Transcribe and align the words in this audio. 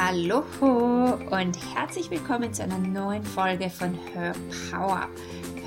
Hallo 0.00 0.44
und 0.60 1.58
herzlich 1.74 2.08
willkommen 2.08 2.54
zu 2.54 2.62
einer 2.62 2.78
neuen 2.78 3.24
Folge 3.24 3.68
von 3.68 3.94
Her 4.14 4.32
Power. 4.70 5.08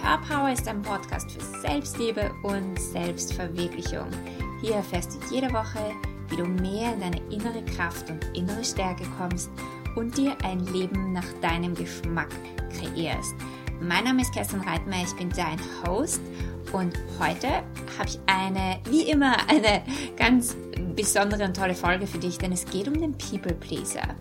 Her 0.02 0.22
Power 0.26 0.54
ist 0.54 0.66
ein 0.70 0.82
Podcast 0.82 1.30
für 1.30 1.42
Selbstliebe 1.60 2.32
und 2.44 2.80
Selbstverwirklichung. 2.80 4.08
Hier 4.62 4.76
erfährst 4.76 5.16
du 5.16 5.36
jede 5.36 5.52
Woche, 5.52 5.80
wie 6.30 6.38
du 6.38 6.46
mehr 6.46 6.94
in 6.94 7.02
deine 7.02 7.22
innere 7.30 7.62
Kraft 7.76 8.10
und 8.10 8.26
innere 8.34 8.64
Stärke 8.64 9.04
kommst 9.18 9.52
und 9.98 10.18
dir 10.18 10.38
ein 10.46 10.62
Leben 10.68 11.12
nach 11.12 11.28
deinem 11.42 11.76
Geschmack 11.76 12.32
kreierst. 12.70 13.36
Mein 13.82 14.06
Name 14.06 14.22
ist 14.22 14.34
Kerstin 14.34 14.62
Reitmeier, 14.62 15.04
ich 15.04 15.16
bin 15.18 15.30
dein 15.32 15.60
Host 15.86 16.22
und 16.74 16.98
heute 17.20 17.48
habe 17.98 18.08
ich 18.08 18.20
eine, 18.26 18.80
wie 18.90 19.10
immer, 19.10 19.36
eine 19.50 19.84
ganz 20.18 20.56
besondere 20.96 21.46
und 21.46 21.56
tolle 21.56 21.76
Folge 21.76 22.08
für 22.08 22.18
dich, 22.18 22.38
denn 22.38 22.52
es 22.52 22.66
geht 22.66 22.88
um 22.88 23.00
den 23.00 23.18
People 23.18 23.54
Pleaser. 23.54 24.16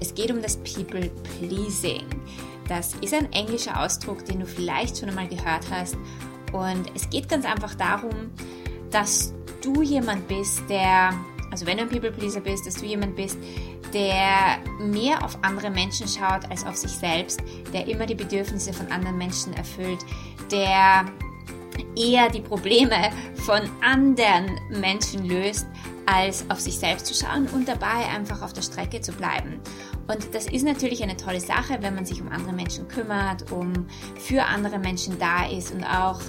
Es 0.00 0.14
geht 0.14 0.30
um 0.30 0.42
das 0.42 0.56
People 0.58 1.10
Pleasing. 1.38 2.04
Das 2.68 2.94
ist 2.94 3.14
ein 3.14 3.32
englischer 3.32 3.80
Ausdruck, 3.80 4.24
den 4.24 4.40
du 4.40 4.46
vielleicht 4.46 4.98
schon 4.98 5.08
einmal 5.08 5.28
gehört 5.28 5.66
hast. 5.70 5.96
Und 6.52 6.90
es 6.94 7.08
geht 7.10 7.28
ganz 7.28 7.44
einfach 7.44 7.74
darum, 7.74 8.30
dass 8.90 9.32
du 9.62 9.82
jemand 9.82 10.26
bist, 10.28 10.62
der, 10.68 11.12
also 11.50 11.66
wenn 11.66 11.78
du 11.78 11.84
ein 11.84 11.88
People 11.88 12.12
Pleaser 12.12 12.40
bist, 12.40 12.66
dass 12.66 12.74
du 12.74 12.86
jemand 12.86 13.16
bist, 13.16 13.38
der 13.92 14.58
mehr 14.80 15.24
auf 15.24 15.38
andere 15.42 15.70
Menschen 15.70 16.06
schaut 16.08 16.50
als 16.50 16.66
auf 16.66 16.76
sich 16.76 16.90
selbst, 16.90 17.40
der 17.72 17.86
immer 17.86 18.06
die 18.06 18.14
Bedürfnisse 18.14 18.72
von 18.72 18.86
anderen 18.88 19.16
Menschen 19.16 19.52
erfüllt, 19.54 20.00
der 20.50 21.06
eher 21.96 22.28
die 22.30 22.40
Probleme 22.40 23.10
von 23.34 23.60
anderen 23.82 24.58
Menschen 24.70 25.24
löst, 25.26 25.66
als 26.06 26.48
auf 26.50 26.60
sich 26.60 26.78
selbst 26.78 27.06
zu 27.06 27.14
schauen 27.14 27.48
und 27.48 27.66
dabei 27.68 28.06
einfach 28.14 28.42
auf 28.42 28.52
der 28.52 28.62
Strecke 28.62 29.00
zu 29.00 29.12
bleiben. 29.12 29.60
Und 30.06 30.34
das 30.34 30.46
ist 30.46 30.64
natürlich 30.64 31.02
eine 31.02 31.16
tolle 31.16 31.40
Sache, 31.40 31.78
wenn 31.80 31.94
man 31.94 32.06
sich 32.06 32.22
um 32.22 32.28
andere 32.28 32.52
Menschen 32.52 32.86
kümmert, 32.86 33.50
um 33.50 33.86
für 34.16 34.44
andere 34.44 34.78
Menschen 34.78 35.18
da 35.18 35.46
ist 35.46 35.72
und 35.72 35.84
auch 35.84 36.20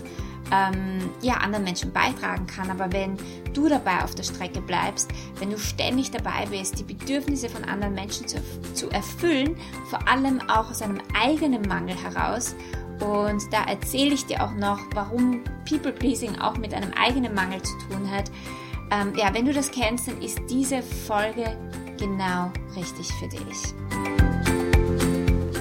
ähm, 0.51 1.09
ja, 1.21 1.35
anderen 1.35 1.63
Menschen 1.63 1.91
beitragen 1.91 2.47
kann. 2.47 2.69
Aber 2.71 2.91
wenn 2.91 3.17
du 3.53 3.67
dabei 3.67 4.03
auf 4.03 4.15
der 4.15 4.23
Strecke 4.23 4.61
bleibst, 4.61 5.11
wenn 5.39 5.51
du 5.51 5.57
ständig 5.57 6.11
dabei 6.11 6.45
bist, 6.49 6.79
die 6.79 6.83
Bedürfnisse 6.83 7.49
von 7.49 7.63
anderen 7.65 7.93
Menschen 7.93 8.27
zu, 8.27 8.37
zu 8.73 8.89
erfüllen, 8.89 9.55
vor 9.89 10.07
allem 10.07 10.41
auch 10.49 10.69
aus 10.69 10.81
einem 10.81 10.99
eigenen 11.19 11.61
Mangel 11.63 11.95
heraus, 11.95 12.55
und 13.01 13.51
da 13.51 13.65
erzähle 13.65 14.13
ich 14.13 14.25
dir 14.25 14.43
auch 14.43 14.53
noch, 14.53 14.79
warum 14.93 15.43
People 15.67 15.91
Pleasing 15.91 16.39
auch 16.39 16.57
mit 16.57 16.73
einem 16.73 16.91
eigenen 16.93 17.33
Mangel 17.33 17.61
zu 17.61 17.77
tun 17.89 18.09
hat. 18.09 18.31
Ähm, 18.91 19.13
ja, 19.15 19.33
wenn 19.33 19.45
du 19.45 19.53
das 19.53 19.71
kennst, 19.71 20.07
dann 20.07 20.21
ist 20.21 20.39
diese 20.49 20.81
Folge 20.81 21.57
genau 21.97 22.51
richtig 22.75 23.07
für 23.13 23.27
dich. 23.27 23.73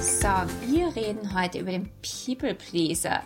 So, 0.00 0.28
wir 0.68 0.94
reden 0.94 1.38
heute 1.38 1.58
über 1.58 1.72
den 1.72 1.90
People 2.00 2.54
Pleaser. 2.54 3.22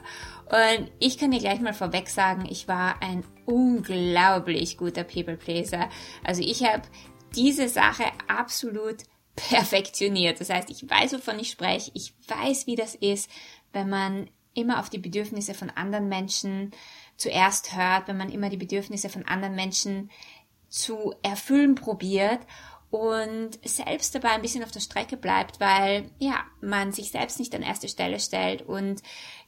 Und 0.47 0.91
ich 0.99 1.17
kann 1.19 1.31
dir 1.31 1.39
gleich 1.39 1.61
mal 1.61 1.75
vorweg 1.75 2.09
sagen, 2.09 2.47
ich 2.51 2.67
war 2.67 3.01
ein 3.03 3.23
unglaublich 3.47 4.77
guter 4.77 5.05
People 5.05 5.37
Pleaser. 5.37 5.89
Also 6.25 6.43
ich 6.43 6.65
habe 6.65 6.83
diese 7.37 7.69
Sache 7.69 8.05
absolut 8.27 8.97
perfektioniert. 9.37 10.41
Das 10.41 10.51
heißt, 10.51 10.71
ich 10.71 10.89
weiß, 10.89 11.13
wovon 11.15 11.39
ich 11.39 11.51
spreche. 11.51 11.91
Ich 11.95 12.15
weiß, 12.27 12.67
wie 12.67 12.75
das 12.75 12.95
ist, 12.95 13.31
wenn 13.73 13.89
man 13.89 14.29
immer 14.55 14.81
auf 14.81 14.91
die 14.91 14.99
Bedürfnisse 14.99 15.55
von 15.55 15.71
anderen 15.71 16.09
Menschen 16.09 16.73
zuerst 17.17 17.77
hört, 17.77 18.09
wenn 18.09 18.17
man 18.17 18.31
immer 18.31 18.49
die 18.49 18.57
Bedürfnisse 18.57 19.09
von 19.09 19.25
anderen 19.27 19.55
Menschen 19.55 20.11
zu 20.69 21.15
erfüllen 21.23 21.75
probiert 21.75 22.41
und 22.91 23.51
selbst 23.65 24.15
dabei 24.15 24.31
ein 24.31 24.43
bisschen 24.43 24.65
auf 24.65 24.73
der 24.73 24.81
Strecke 24.81 25.17
bleibt, 25.17 25.61
weil 25.61 26.11
ja, 26.19 26.45
man 26.61 26.93
sich 26.93 27.11
selbst 27.11 27.39
nicht 27.39 27.55
an 27.55 27.63
erste 27.63 27.89
Stelle 27.89 28.19
stellt 28.19 28.63
und 28.63 29.03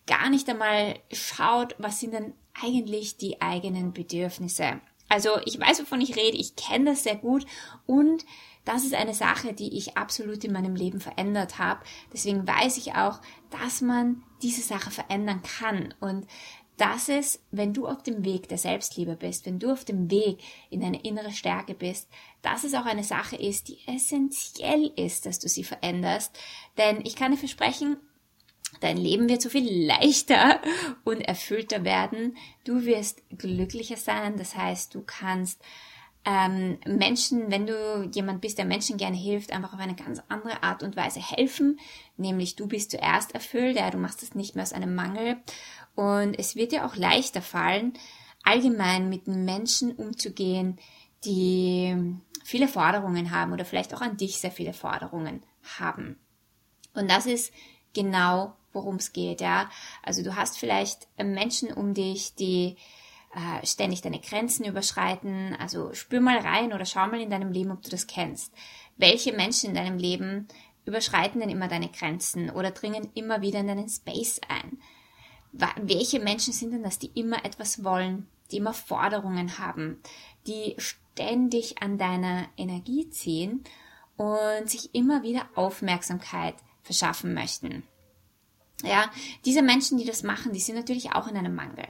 gar 0.07 0.31
nicht 0.31 0.49
einmal 0.49 0.99
schaut, 1.13 1.75
was 1.79 2.01
sind 2.01 2.15
denn 2.15 2.35
eigentlich 2.63 3.17
die 3.17 3.41
eigenen 3.41 3.93
Bedürfnisse. 3.93 4.81
Also 5.09 5.31
ich 5.45 5.59
weiß, 5.59 5.81
wovon 5.81 6.01
ich 6.01 6.17
rede, 6.17 6.37
ich 6.37 6.57
kenne 6.57 6.91
das 6.91 7.03
sehr 7.03 7.17
gut 7.17 7.45
und 7.87 8.25
das 8.65 8.85
ist 8.85 8.95
eine 8.95 9.15
Sache, 9.15 9.53
die 9.53 9.77
ich 9.77 9.97
absolut 9.97 10.45
in 10.45 10.53
meinem 10.53 10.77
Leben 10.77 11.01
verändert 11.01 11.59
habe. 11.59 11.85
Deswegen 12.13 12.47
weiß 12.47 12.77
ich 12.77 12.95
auch, 12.95 13.21
dass 13.61 13.81
man 13.81 14.23
diese 14.43 14.63
Sache 14.63 14.91
verändern 14.91 15.43
kann 15.43 15.95
und 16.01 16.27
dass 16.77 17.09
es, 17.09 17.41
wenn 17.51 17.75
du 17.75 17.87
auf 17.87 18.03
dem 18.03 18.25
Weg 18.25 18.49
der 18.49 18.59
Selbstliebe 18.59 19.15
bist, 19.15 19.47
wenn 19.47 19.59
du 19.59 19.71
auf 19.71 19.85
dem 19.85 20.11
Weg 20.11 20.39
in 20.71 20.81
deine 20.81 21.03
innere 21.03 21.31
Stärke 21.31 21.75
bist, 21.75 22.09
dass 22.41 22.65
es 22.65 22.75
auch 22.75 22.87
eine 22.87 23.05
Sache 23.05 23.37
ist, 23.37 23.69
die 23.69 23.79
essentiell 23.87 24.91
ist, 24.97 25.27
dass 25.27 25.39
du 25.39 25.49
sie 25.49 25.65
veränderst. 25.65 26.37
Denn 26.79 27.01
ich 27.05 27.15
kann 27.15 27.33
dir 27.33 27.39
versprechen, 27.39 27.99
Dein 28.81 28.97
Leben 28.97 29.29
wird 29.29 29.43
so 29.43 29.51
viel 29.51 29.87
leichter 29.87 30.61
und 31.05 31.21
erfüllter 31.21 31.85
werden. 31.85 32.37
Du 32.65 32.85
wirst 32.87 33.23
glücklicher 33.37 33.99
sein. 33.99 34.37
Das 34.39 34.57
heißt, 34.57 34.95
du 34.95 35.03
kannst 35.03 35.61
ähm, 36.25 36.79
Menschen, 36.87 37.51
wenn 37.51 37.67
du 37.67 38.09
jemand 38.15 38.41
bist, 38.41 38.59
der 38.59 38.65
Menschen 38.65 38.97
gerne 38.97 39.17
hilft, 39.17 39.53
einfach 39.53 39.73
auf 39.73 39.81
eine 39.81 39.97
ganz 39.97 40.23
andere 40.29 40.63
Art 40.63 40.83
und 40.83 40.97
Weise 40.97 41.21
helfen. 41.21 41.81
Nämlich 42.17 42.55
du 42.55 42.69
bist 42.69 42.93
zuerst 42.93 43.35
erfüllt, 43.35 43.77
ja, 43.77 43.91
du 43.91 43.99
machst 43.99 44.23
es 44.23 44.35
nicht 44.35 44.55
mehr 44.55 44.63
aus 44.63 44.73
einem 44.73 44.95
Mangel. 44.95 45.39
Und 45.95 46.39
es 46.39 46.55
wird 46.55 46.73
dir 46.73 46.87
auch 46.87 46.97
leichter 46.97 47.43
fallen, 47.43 47.95
allgemein 48.45 49.09
mit 49.09 49.27
Menschen 49.27 49.93
umzugehen, 49.93 50.79
die 51.25 52.17
viele 52.45 52.69
Forderungen 52.69 53.31
haben 53.31 53.53
oder 53.53 53.65
vielleicht 53.65 53.95
auch 53.95 54.01
an 54.01 54.17
dich 54.17 54.39
sehr 54.39 54.51
viele 54.51 54.73
Forderungen 54.73 55.43
haben. 55.79 56.19
Und 56.95 57.11
das 57.11 57.27
ist 57.27 57.53
genau, 57.95 58.57
worum 58.73 58.97
es 58.97 59.13
geht, 59.13 59.41
ja. 59.41 59.71
Also 60.03 60.23
du 60.23 60.37
hast 60.37 60.59
vielleicht 60.59 61.09
Menschen 61.19 61.73
um 61.73 61.95
dich, 61.95 62.35
die 62.35 62.77
äh, 63.35 63.67
ständig 63.67 64.03
deine 64.03 64.21
Grenzen 64.21 64.67
überschreiten. 64.67 65.57
Also 65.59 65.95
spür 65.95 66.21
mal 66.21 66.39
rein 66.39 66.73
oder 66.73 66.85
schau 66.85 67.07
mal 67.07 67.21
in 67.21 67.31
deinem 67.31 67.51
Leben, 67.51 67.71
ob 67.71 67.83
du 67.83 67.89
das 67.89 68.07
kennst. 68.07 68.53
Welche 68.99 69.33
Menschen 69.33 69.71
in 69.71 69.75
deinem 69.75 69.97
Leben 69.97 70.49
überschreiten 70.85 71.41
denn 71.41 71.49
immer 71.49 71.69
deine 71.69 71.89
Grenzen 71.89 72.51
oder 72.51 72.73
dringen 72.73 73.09
immer 73.15 73.41
wieder 73.41 73.61
in 73.61 73.69
deinen 73.69 73.89
Space 73.89 74.41
ein? 74.49 74.79
Welche 75.53 76.21
Menschen 76.21 76.53
sind 76.53 76.73
denn 76.73 76.83
das, 76.83 76.99
die 76.99 77.11
immer 77.15 77.45
etwas 77.45 77.85
wollen, 77.85 78.27
die 78.51 78.59
immer 78.59 78.75
Forderungen 78.75 79.59
haben, 79.59 80.01
die 80.47 80.75
ständig 80.79 81.81
an 81.83 81.99
deiner 81.99 82.49
Energie 82.57 83.09
ziehen 83.11 83.65
und 84.17 84.69
sich 84.69 84.95
immer 84.95 85.23
wieder 85.23 85.47
Aufmerksamkeit 85.55 86.57
verschaffen 86.83 87.33
möchten? 87.33 87.83
Ja, 88.83 89.11
diese 89.45 89.63
Menschen, 89.63 89.97
die 89.97 90.05
das 90.05 90.23
machen, 90.23 90.53
die 90.53 90.61
sind 90.61 90.75
natürlich 90.75 91.13
auch 91.13 91.29
in 91.29 91.37
einem 91.37 91.55
Mangel 91.55 91.87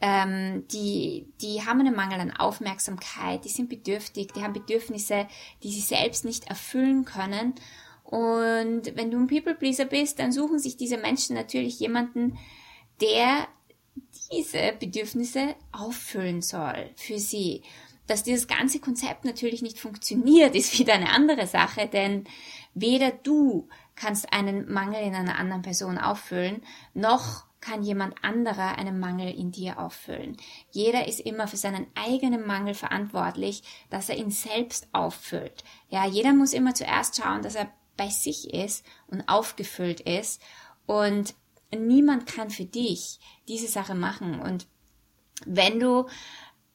ähm, 0.00 0.66
die, 0.68 1.26
die 1.40 1.64
haben 1.64 1.80
einen 1.80 1.94
Mangel 1.94 2.20
an 2.20 2.30
Aufmerksamkeit, 2.36 3.44
die 3.44 3.50
sind 3.50 3.68
bedürftig, 3.68 4.28
die 4.34 4.42
haben 4.42 4.54
Bedürfnisse, 4.54 5.26
die 5.62 5.70
sie 5.70 5.80
selbst 5.80 6.24
nicht 6.24 6.48
erfüllen 6.48 7.04
können. 7.04 7.54
Und 8.04 8.96
wenn 8.96 9.10
du 9.10 9.18
ein 9.18 9.26
People-Pleaser 9.26 9.84
bist, 9.84 10.18
dann 10.18 10.32
suchen 10.32 10.58
sich 10.58 10.76
diese 10.76 10.96
Menschen 10.96 11.36
natürlich 11.36 11.78
jemanden, 11.78 12.38
der 13.00 13.46
diese 14.32 14.72
Bedürfnisse 14.78 15.54
auffüllen 15.72 16.42
soll 16.42 16.90
für 16.96 17.18
sie. 17.18 17.62
Dass 18.06 18.22
dieses 18.24 18.48
ganze 18.48 18.80
Konzept 18.80 19.24
natürlich 19.24 19.62
nicht 19.62 19.78
funktioniert, 19.78 20.56
ist 20.56 20.78
wieder 20.78 20.94
eine 20.94 21.10
andere 21.10 21.46
Sache, 21.46 21.86
denn 21.86 22.24
weder 22.74 23.10
du 23.10 23.68
kannst 23.94 24.32
einen 24.32 24.72
Mangel 24.72 25.02
in 25.02 25.14
einer 25.14 25.38
anderen 25.38 25.62
Person 25.62 25.98
auffüllen, 25.98 26.62
noch 26.94 27.44
kann 27.60 27.82
jemand 27.82 28.14
anderer 28.24 28.78
einen 28.78 28.98
Mangel 28.98 29.32
in 29.34 29.52
dir 29.52 29.78
auffüllen. 29.78 30.36
Jeder 30.70 31.06
ist 31.08 31.20
immer 31.20 31.46
für 31.46 31.56
seinen 31.56 31.86
eigenen 31.94 32.46
Mangel 32.46 32.74
verantwortlich, 32.74 33.62
dass 33.90 34.08
er 34.08 34.16
ihn 34.16 34.30
selbst 34.30 34.88
auffüllt. 34.92 35.64
Ja, 35.88 36.06
jeder 36.06 36.32
muss 36.32 36.52
immer 36.52 36.74
zuerst 36.74 37.16
schauen, 37.16 37.42
dass 37.42 37.54
er 37.54 37.70
bei 37.96 38.08
sich 38.08 38.54
ist 38.54 38.84
und 39.08 39.28
aufgefüllt 39.28 40.00
ist 40.00 40.40
und 40.86 41.34
niemand 41.70 42.26
kann 42.26 42.50
für 42.50 42.64
dich 42.64 43.20
diese 43.46 43.68
Sache 43.68 43.94
machen 43.94 44.40
und 44.40 44.66
wenn 45.46 45.80
du 45.80 46.06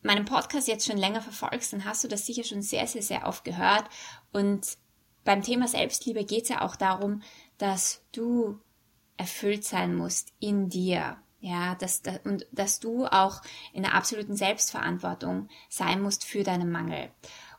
meinen 0.02 0.26
Podcast 0.26 0.68
jetzt 0.68 0.86
schon 0.86 0.98
länger 0.98 1.22
verfolgst, 1.22 1.74
dann 1.74 1.86
hast 1.86 2.04
du 2.04 2.08
das 2.08 2.26
sicher 2.26 2.44
schon 2.44 2.62
sehr, 2.62 2.88
sehr, 2.88 3.02
sehr 3.02 3.28
oft 3.28 3.44
gehört. 3.44 3.86
Und 4.32 4.78
beim 5.24 5.42
Thema 5.42 5.68
Selbstliebe 5.68 6.24
geht 6.26 6.44
es 6.44 6.50
ja 6.50 6.62
auch 6.62 6.76
darum, 6.76 7.22
dass 7.58 8.04
du 8.12 8.60
erfüllt 9.18 9.64
sein 9.64 9.96
musst 9.96 10.34
in 10.40 10.70
dir. 10.70 11.18
Ja, 11.40 11.76
dass, 11.76 12.02
und 12.24 12.48
dass 12.52 12.80
du 12.80 13.06
auch 13.06 13.42
in 13.72 13.84
der 13.84 13.94
absoluten 13.94 14.36
Selbstverantwortung 14.36 15.48
sein 15.70 16.02
musst 16.02 16.26
für 16.26 16.44
deinen 16.44 16.72
Mangel. 16.72 17.12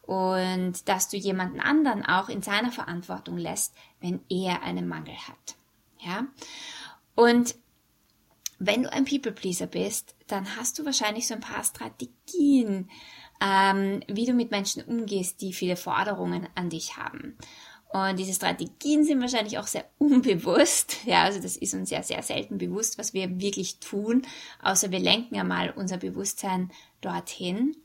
Und 0.02 0.88
dass 0.88 1.08
du 1.08 1.16
jemanden 1.16 1.60
anderen 1.60 2.04
auch 2.04 2.28
in 2.28 2.42
seiner 2.42 2.72
Verantwortung 2.72 3.38
lässt, 3.38 3.74
wenn 4.00 4.20
er 4.28 4.62
einen 4.62 4.88
Mangel 4.88 5.14
hat. 5.14 5.56
Ja. 6.00 6.26
Und 7.14 7.54
wenn 8.58 8.82
du 8.82 8.92
ein 8.92 9.04
People-Pleaser 9.04 9.66
bist, 9.66 10.16
dann 10.26 10.56
hast 10.56 10.78
du 10.78 10.84
wahrscheinlich 10.84 11.28
so 11.28 11.34
ein 11.34 11.40
paar 11.40 11.62
Strategien 11.62 12.88
ähm, 13.40 14.02
wie 14.08 14.26
du 14.26 14.32
mit 14.32 14.50
Menschen 14.50 14.82
umgehst, 14.82 15.40
die 15.40 15.52
viele 15.52 15.76
Forderungen 15.76 16.48
an 16.54 16.70
dich 16.70 16.96
haben. 16.96 17.36
Und 17.96 18.18
diese 18.18 18.34
Strategien 18.34 19.04
sind 19.04 19.22
wahrscheinlich 19.22 19.58
auch 19.58 19.66
sehr 19.66 19.86
unbewusst. 19.98 20.98
Ja, 21.06 21.22
also 21.22 21.40
das 21.40 21.56
ist 21.56 21.72
uns 21.72 21.90
ja 21.90 22.02
sehr 22.02 22.22
selten 22.22 22.58
bewusst, 22.58 22.98
was 22.98 23.14
wir 23.14 23.40
wirklich 23.40 23.78
tun, 23.78 24.22
außer 24.62 24.90
wir 24.90 24.98
lenken 24.98 25.36
ja 25.36 25.44
mal 25.44 25.70
unser 25.70 25.98
Bewusstsein 25.98 26.70
dorthin. 27.00 27.76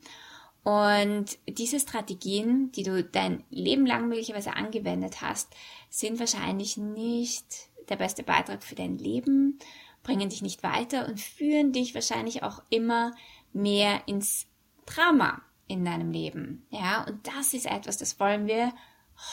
Und 0.64 1.38
diese 1.48 1.78
Strategien, 1.80 2.72
die 2.72 2.82
du 2.82 3.02
dein 3.04 3.44
Leben 3.50 3.86
lang 3.86 4.08
möglicherweise 4.08 4.54
angewendet 4.54 5.20
hast, 5.22 5.54
sind 5.88 6.18
wahrscheinlich 6.18 6.76
nicht 6.76 7.46
der 7.88 7.96
beste 7.96 8.22
Beitrag 8.22 8.62
für 8.62 8.74
dein 8.74 8.98
Leben, 8.98 9.58
bringen 10.02 10.28
dich 10.28 10.42
nicht 10.42 10.62
weiter 10.62 11.08
und 11.08 11.20
führen 11.20 11.72
dich 11.72 11.94
wahrscheinlich 11.94 12.42
auch 12.42 12.62
immer 12.70 13.12
mehr 13.52 14.02
ins 14.06 14.46
Drama 14.84 15.42
in 15.68 15.84
deinem 15.84 16.10
Leben. 16.10 16.66
Ja, 16.70 17.04
und 17.04 17.26
das 17.26 17.54
ist 17.54 17.66
etwas, 17.66 17.98
das 17.98 18.18
wollen 18.20 18.46
wir 18.46 18.72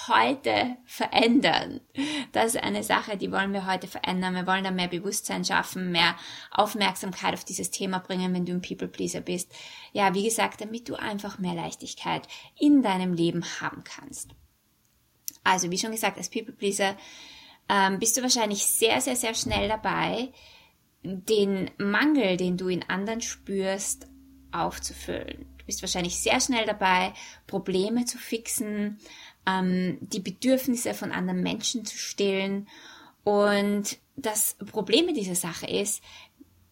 heute 0.07 0.77
verändern. 0.85 1.81
Das 2.31 2.55
ist 2.55 2.63
eine 2.63 2.83
Sache, 2.83 3.17
die 3.17 3.31
wollen 3.31 3.53
wir 3.53 3.65
heute 3.65 3.87
verändern. 3.87 4.35
Wir 4.35 4.45
wollen 4.45 4.63
da 4.63 4.71
mehr 4.71 4.87
Bewusstsein 4.87 5.43
schaffen, 5.43 5.91
mehr 5.91 6.15
Aufmerksamkeit 6.51 7.33
auf 7.33 7.43
dieses 7.43 7.71
Thema 7.71 7.99
bringen, 7.99 8.33
wenn 8.33 8.45
du 8.45 8.53
ein 8.53 8.61
People 8.61 8.87
Pleaser 8.87 9.21
bist. 9.21 9.51
Ja, 9.91 10.13
wie 10.13 10.23
gesagt, 10.23 10.61
damit 10.61 10.89
du 10.89 10.95
einfach 10.95 11.39
mehr 11.39 11.55
Leichtigkeit 11.55 12.27
in 12.57 12.81
deinem 12.81 13.13
Leben 13.13 13.43
haben 13.61 13.83
kannst. 13.83 14.31
Also, 15.43 15.71
wie 15.71 15.77
schon 15.77 15.91
gesagt, 15.91 16.17
als 16.17 16.29
People 16.29 16.53
Pleaser 16.53 16.95
ähm, 17.69 17.99
bist 17.99 18.17
du 18.17 18.21
wahrscheinlich 18.21 18.65
sehr, 18.65 19.01
sehr, 19.01 19.15
sehr 19.15 19.33
schnell 19.33 19.67
dabei, 19.67 20.31
den 21.03 21.71
Mangel, 21.77 22.37
den 22.37 22.57
du 22.57 22.67
in 22.67 22.83
anderen 22.89 23.21
spürst, 23.21 24.07
aufzufüllen. 24.51 25.45
Du 25.57 25.65
bist 25.65 25.81
wahrscheinlich 25.81 26.19
sehr 26.19 26.41
schnell 26.41 26.65
dabei, 26.65 27.13
Probleme 27.47 28.05
zu 28.05 28.17
fixen, 28.17 28.99
ähm, 29.45 29.97
die 30.01 30.19
Bedürfnisse 30.19 30.93
von 30.93 31.11
anderen 31.11 31.41
Menschen 31.41 31.85
zu 31.85 31.97
stillen. 31.97 32.67
Und 33.23 33.97
das 34.15 34.55
Problem 34.71 35.05
mit 35.05 35.17
dieser 35.17 35.35
Sache 35.35 35.67
ist, 35.67 36.03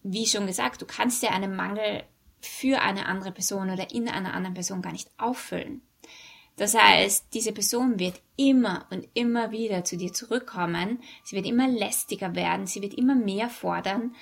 wie 0.03 0.25
schon 0.25 0.47
gesagt, 0.47 0.81
du 0.81 0.85
kannst 0.85 1.23
ja 1.23 1.31
einen 1.31 1.55
Mangel 1.55 2.03
für 2.39 2.81
eine 2.81 3.07
andere 3.07 3.31
Person 3.31 3.69
oder 3.69 3.91
in 3.91 4.07
einer 4.07 4.33
anderen 4.33 4.53
Person 4.53 4.81
gar 4.81 4.91
nicht 4.91 5.09
auffüllen. 5.17 5.81
Das 6.55 6.75
heißt, 6.75 7.27
diese 7.33 7.51
Person 7.51 7.99
wird 7.99 8.19
immer 8.35 8.87
und 8.89 9.07
immer 9.13 9.51
wieder 9.51 9.83
zu 9.83 9.95
dir 9.95 10.11
zurückkommen. 10.11 10.99
Sie 11.23 11.35
wird 11.35 11.45
immer 11.45 11.67
lästiger 11.67 12.35
werden. 12.35 12.65
Sie 12.65 12.81
wird 12.81 12.95
immer 12.95 13.13
mehr 13.13 13.49
fordern, 13.49 14.15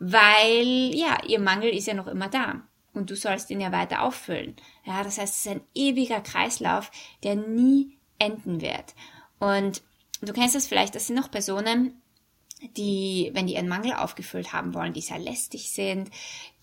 weil, 0.00 0.92
ja, 0.94 1.18
ihr 1.26 1.38
Mangel 1.38 1.70
ist 1.70 1.86
ja 1.86 1.94
noch 1.94 2.08
immer 2.08 2.28
da. 2.28 2.66
Und 2.96 3.10
du 3.10 3.16
sollst 3.16 3.50
ihn 3.50 3.60
ja 3.60 3.72
weiter 3.72 4.02
auffüllen. 4.02 4.56
Ja, 4.84 5.04
das 5.04 5.18
heißt, 5.18 5.34
es 5.34 5.46
ist 5.46 5.52
ein 5.52 5.60
ewiger 5.74 6.20
Kreislauf, 6.20 6.90
der 7.22 7.36
nie 7.36 7.98
enden 8.18 8.62
wird. 8.62 8.94
Und 9.38 9.82
du 10.22 10.32
kennst 10.32 10.54
das 10.54 10.66
vielleicht, 10.66 10.94
das 10.94 11.06
sind 11.06 11.16
noch 11.16 11.30
Personen, 11.30 12.00
die, 12.76 13.30
wenn 13.34 13.46
die 13.46 13.54
ihren 13.54 13.68
Mangel 13.68 13.92
aufgefüllt 13.92 14.54
haben 14.54 14.72
wollen, 14.72 14.94
die 14.94 15.02
sehr 15.02 15.18
lästig 15.18 15.70
sind, 15.70 16.10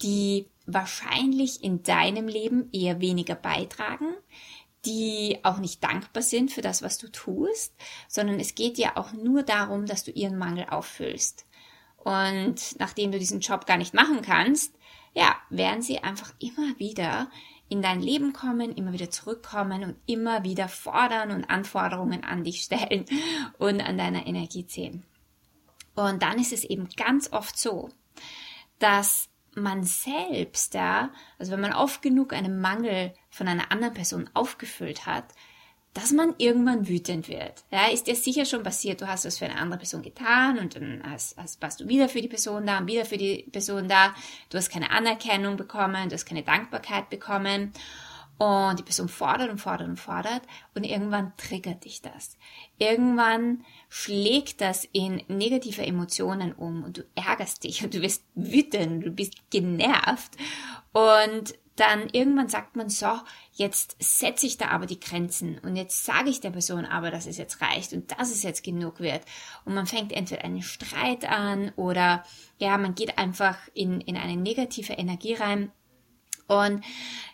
die 0.01 0.47
wahrscheinlich 0.65 1.63
in 1.63 1.83
deinem 1.83 2.27
Leben 2.27 2.69
eher 2.71 2.99
weniger 2.99 3.35
beitragen, 3.35 4.15
die 4.85 5.37
auch 5.43 5.59
nicht 5.59 5.83
dankbar 5.83 6.23
sind 6.23 6.51
für 6.51 6.61
das, 6.61 6.81
was 6.81 6.97
du 6.97 7.09
tust, 7.09 7.73
sondern 8.07 8.39
es 8.39 8.55
geht 8.55 8.79
ja 8.79 8.97
auch 8.97 9.13
nur 9.13 9.43
darum, 9.43 9.85
dass 9.85 10.03
du 10.03 10.11
ihren 10.11 10.37
Mangel 10.37 10.65
auffüllst. 10.69 11.45
Und 11.97 12.79
nachdem 12.79 13.11
du 13.11 13.19
diesen 13.19 13.39
Job 13.39 13.67
gar 13.67 13.77
nicht 13.77 13.93
machen 13.93 14.21
kannst, 14.23 14.73
ja, 15.13 15.35
werden 15.49 15.81
sie 15.81 15.99
einfach 15.99 16.33
immer 16.39 16.77
wieder 16.79 17.29
in 17.69 17.81
dein 17.81 18.01
Leben 18.01 18.33
kommen, 18.33 18.75
immer 18.75 18.93
wieder 18.93 19.09
zurückkommen 19.09 19.83
und 19.83 19.95
immer 20.05 20.43
wieder 20.43 20.67
fordern 20.67 21.31
und 21.31 21.49
Anforderungen 21.49 22.23
an 22.23 22.43
dich 22.43 22.61
stellen 22.61 23.05
und 23.57 23.81
an 23.81 23.97
deiner 23.97 24.27
Energie 24.27 24.65
ziehen. 24.65 25.05
Und 25.95 26.21
dann 26.23 26.39
ist 26.39 26.53
es 26.53 26.63
eben 26.63 26.89
ganz 26.95 27.31
oft 27.31 27.57
so, 27.57 27.89
dass 28.79 29.29
man 29.55 29.83
selbst, 29.83 30.73
ja, 30.73 31.11
also 31.37 31.51
wenn 31.51 31.61
man 31.61 31.73
oft 31.73 32.01
genug 32.01 32.33
einen 32.33 32.59
Mangel 32.59 33.13
von 33.29 33.47
einer 33.47 33.71
anderen 33.71 33.93
Person 33.93 34.29
aufgefüllt 34.33 35.05
hat, 35.05 35.33
dass 35.93 36.11
man 36.11 36.33
irgendwann 36.37 36.87
wütend 36.87 37.27
wird. 37.29 37.63
Ja, 37.71 37.87
ist 37.87 38.07
dir 38.07 38.15
sicher 38.15 38.45
schon 38.45 38.63
passiert, 38.63 39.01
du 39.01 39.07
hast 39.07 39.25
was 39.25 39.37
für 39.37 39.45
eine 39.45 39.57
andere 39.57 39.79
Person 39.79 40.01
getan 40.01 40.57
und 40.57 40.75
dann 40.75 41.03
hast, 41.05 41.37
hast, 41.37 41.61
warst 41.61 41.79
du 41.79 41.87
wieder 41.87 42.09
für 42.09 42.21
die 42.21 42.27
Person 42.27 42.65
da 42.65 42.79
und 42.79 42.87
wieder 42.87 43.05
für 43.05 43.17
die 43.17 43.47
Person 43.51 43.87
da. 43.87 44.13
Du 44.49 44.57
hast 44.57 44.71
keine 44.71 44.89
Anerkennung 44.91 45.55
bekommen, 45.55 46.09
du 46.09 46.15
hast 46.15 46.25
keine 46.25 46.43
Dankbarkeit 46.43 47.09
bekommen 47.09 47.73
und 48.39 48.79
die 48.79 48.83
Person 48.83 49.07
fordert 49.07 49.51
und 49.51 49.59
fordert 49.59 49.87
und 49.87 49.99
fordert 49.99 50.41
und 50.73 50.83
irgendwann 50.83 51.33
triggert 51.37 51.85
dich 51.85 52.01
das. 52.01 52.37
Irgendwann 52.79 53.63
schlägt 53.89 54.61
das 54.61 54.87
in 54.91 55.21
negative 55.27 55.85
Emotionen 55.85 56.53
um 56.53 56.83
und 56.83 56.97
du 56.97 57.03
ärgerst 57.13 57.63
dich 57.63 57.83
und 57.83 57.93
du 57.93 58.01
wirst 58.01 58.25
wütend, 58.33 59.05
du 59.05 59.11
bist 59.11 59.35
genervt 59.51 60.31
und 60.91 61.53
dann 61.75 62.07
irgendwann 62.11 62.49
sagt 62.49 62.75
man 62.75 62.89
so, 62.89 63.19
jetzt 63.53 63.95
setze 63.99 64.45
ich 64.45 64.57
da 64.57 64.67
aber 64.67 64.85
die 64.85 64.99
Grenzen 64.99 65.57
und 65.59 65.75
jetzt 65.75 66.05
sage 66.05 66.29
ich 66.29 66.39
der 66.39 66.51
Person 66.51 66.85
aber, 66.85 67.09
dass 67.09 67.25
es 67.25 67.37
jetzt 67.37 67.61
reicht 67.61 67.93
und 67.93 68.11
dass 68.11 68.31
es 68.31 68.43
jetzt 68.43 68.63
genug 68.63 68.99
wird. 68.99 69.21
Und 69.65 69.73
man 69.73 69.87
fängt 69.87 70.11
entweder 70.11 70.43
einen 70.43 70.61
Streit 70.61 71.25
an 71.25 71.71
oder 71.75 72.23
ja, 72.59 72.77
man 72.77 72.93
geht 72.93 73.17
einfach 73.17 73.57
in, 73.73 74.01
in 74.01 74.17
eine 74.17 74.37
negative 74.37 74.93
Energie 74.93 75.33
rein. 75.33 75.71
Und 76.47 76.83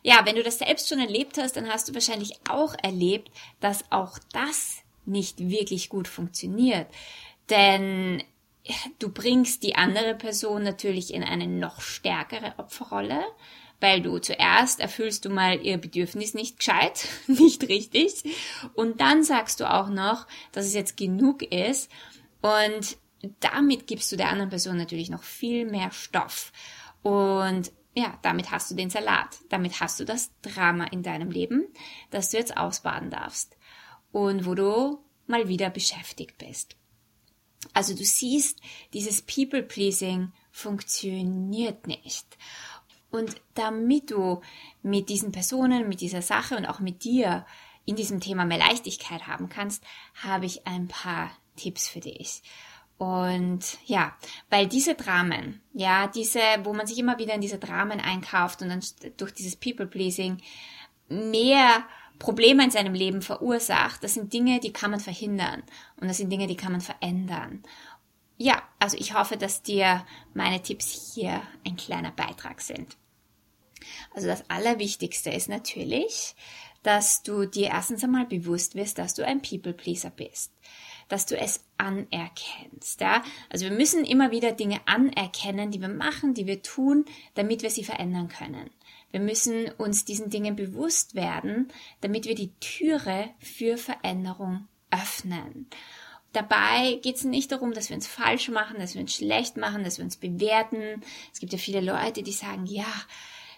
ja, 0.04 0.22
wenn 0.26 0.36
du 0.36 0.44
das 0.44 0.60
selbst 0.60 0.88
schon 0.88 1.00
erlebt 1.00 1.38
hast, 1.38 1.58
dann 1.58 1.68
hast 1.68 1.90
du 1.90 1.94
wahrscheinlich 1.94 2.40
auch 2.50 2.76
erlebt, 2.82 3.32
dass 3.60 3.92
auch 3.92 4.20
das 4.32 4.78
nicht 5.06 5.40
wirklich 5.40 5.90
gut 5.90 6.08
funktioniert. 6.08 6.88
Denn 7.50 8.24
du 9.00 9.12
bringst 9.12 9.64
die 9.64 9.76
andere 9.76 10.16
Person 10.16 10.64
natürlich 10.64 11.14
in 11.14 11.24
eine 11.24 11.48
noch 11.48 11.82
stärkere 11.82 12.54
Opferrolle 12.58 13.26
weil 13.80 14.02
du 14.02 14.20
zuerst 14.20 14.80
erfüllst 14.80 15.26
du 15.26 15.30
mal 15.30 15.62
ihr 15.62 15.78
Bedürfnis 15.78 16.34
nicht 16.34 16.58
gescheit, 16.58 17.08
nicht 17.28 17.68
richtig, 17.68 18.24
und 18.74 19.02
dann 19.02 19.24
sagst 19.24 19.60
du 19.60 19.72
auch 19.72 19.90
noch, 19.90 20.28
dass 20.52 20.66
es 20.66 20.74
jetzt 20.74 20.98
genug 20.98 21.42
ist 21.44 21.90
und 22.42 22.98
damit 23.40 23.88
gibst 23.88 24.12
du 24.12 24.16
der 24.16 24.30
anderen 24.30 24.50
Person 24.50 24.78
natürlich 24.78 25.10
noch 25.10 25.24
viel 25.24 25.66
mehr 25.66 25.92
Stoff 25.92 26.52
und 27.02 27.72
ja, 27.96 28.18
damit 28.22 28.52
hast 28.52 28.72
du 28.72 28.76
den 28.76 28.90
Salat, 28.90 29.38
damit 29.50 29.80
hast 29.82 30.00
du 30.00 30.06
das 30.06 30.32
Drama 30.42 30.86
in 30.86 31.04
deinem 31.04 31.32
Leben, 31.32 31.68
das 32.12 32.30
du 32.30 32.38
jetzt 32.38 32.56
ausbaden 32.56 33.10
darfst 33.10 33.58
und 34.12 34.46
wo 34.46 34.56
du 34.56 35.04
mal 35.28 35.48
wieder 35.48 35.70
beschäftigt 35.70 36.38
bist. 36.38 36.76
Also 37.74 37.94
du 37.94 38.04
siehst, 38.04 38.60
dieses 38.94 39.22
People-Pleasing 39.22 40.32
funktioniert 40.52 41.88
nicht. 41.88 42.26
Und 43.12 43.36
damit 43.56 44.12
du 44.12 44.42
mit 44.84 45.10
diesen 45.10 45.32
Personen, 45.32 45.90
mit 45.90 46.02
dieser 46.02 46.22
Sache 46.22 46.56
und 46.56 46.66
auch 46.66 46.80
mit 46.80 47.04
dir 47.04 47.46
in 47.86 47.96
diesem 47.96 48.20
Thema 48.20 48.46
mehr 48.46 48.60
Leichtigkeit 48.60 49.28
haben 49.28 49.50
kannst, 49.50 49.84
habe 50.22 50.46
ich 50.46 50.68
ein 50.68 50.88
paar 50.88 51.32
Tipps 51.56 51.88
für 51.88 52.00
dich. 52.00 52.44
Und 53.00 53.78
ja, 53.86 54.14
weil 54.50 54.68
diese 54.68 54.94
Dramen, 54.94 55.62
ja, 55.74 56.08
diese, 56.08 56.42
wo 56.64 56.74
man 56.74 56.86
sich 56.86 57.00
immer 57.00 57.18
wieder 57.18 57.34
in 57.34 57.42
diese 57.42 57.58
Dramen 57.58 58.02
einkauft 58.02 58.62
und 58.62 58.70
dann 58.70 58.82
durch 59.16 59.34
dieses 59.34 59.56
People-Pleasing 59.56 60.38
mehr 61.08 61.86
Probleme 62.20 62.66
in 62.66 62.72
seinem 62.72 62.94
Leben 62.94 63.22
verursacht, 63.22 64.04
das 64.04 64.16
sind 64.16 64.34
Dinge, 64.34 64.60
die 64.60 64.74
kann 64.74 64.92
man 64.92 65.00
verhindern. 65.00 65.64
Und 65.96 66.10
das 66.10 66.18
sind 66.18 66.30
Dinge, 66.30 66.48
die 66.48 66.58
kann 66.58 66.74
man 66.74 66.82
verändern. 66.82 67.64
Ja, 68.42 68.64
also 68.80 68.96
ich 68.98 69.14
hoffe, 69.14 69.36
dass 69.36 69.64
dir 69.64 70.06
meine 70.34 70.64
Tipps 70.64 71.14
hier 71.14 71.42
ein 71.68 71.76
kleiner 71.76 72.12
Beitrag 72.12 72.62
sind. 72.62 72.96
Also 74.16 74.28
das 74.28 74.50
Allerwichtigste 74.50 75.30
ist 75.30 75.50
natürlich, 75.50 76.36
dass 76.82 77.22
du 77.22 77.46
dir 77.46 77.68
erstens 77.68 78.02
einmal 78.02 78.26
bewusst 78.26 78.76
wirst, 78.76 78.98
dass 78.98 79.14
du 79.14 79.26
ein 79.26 79.42
People 79.42 79.74
Pleaser 79.74 80.10
bist, 80.10 80.54
dass 81.10 81.26
du 81.26 81.38
es 81.38 81.66
anerkennst, 81.76 83.02
ja? 83.02 83.24
Also 83.50 83.66
wir 83.66 83.76
müssen 83.76 84.06
immer 84.06 84.32
wieder 84.32 84.54
Dinge 84.54 84.80
anerkennen, 84.86 85.72
die 85.72 85.82
wir 85.82 85.90
machen, 85.90 86.34
die 86.34 86.48
wir 86.48 86.62
tun, 86.62 87.04
damit 87.34 87.62
wir 87.62 87.70
sie 87.70 87.84
verändern 87.84 88.30
können. 88.30 88.70
Wir 89.12 89.20
müssen 89.20 89.70
uns 89.72 90.06
diesen 90.06 90.30
Dingen 90.30 90.56
bewusst 90.56 91.14
werden, 91.14 91.74
damit 92.00 92.26
wir 92.26 92.36
die 92.36 92.54
Türe 92.62 93.32
für 93.40 93.78
Veränderung 93.78 94.70
öffnen. 94.92 95.68
Dabei 96.34 97.00
geht 97.02 97.16
es 97.16 97.24
nicht 97.24 97.52
darum, 97.52 97.74
dass 97.74 97.90
wir 97.90 97.96
uns 97.96 98.08
falsch 98.08 98.50
machen, 98.50 98.78
dass 98.80 98.94
wir 98.94 99.02
uns 99.02 99.16
schlecht 99.16 99.58
machen, 99.58 99.84
dass 99.84 99.98
wir 99.98 100.06
uns 100.06 100.18
bewerten. 100.18 101.02
Es 101.34 101.40
gibt 101.40 101.54
ja 101.54 101.60
viele 101.60 101.82
Leute, 101.82 102.22
die 102.22 102.32
sagen, 102.32 102.66
ja, 102.66 102.86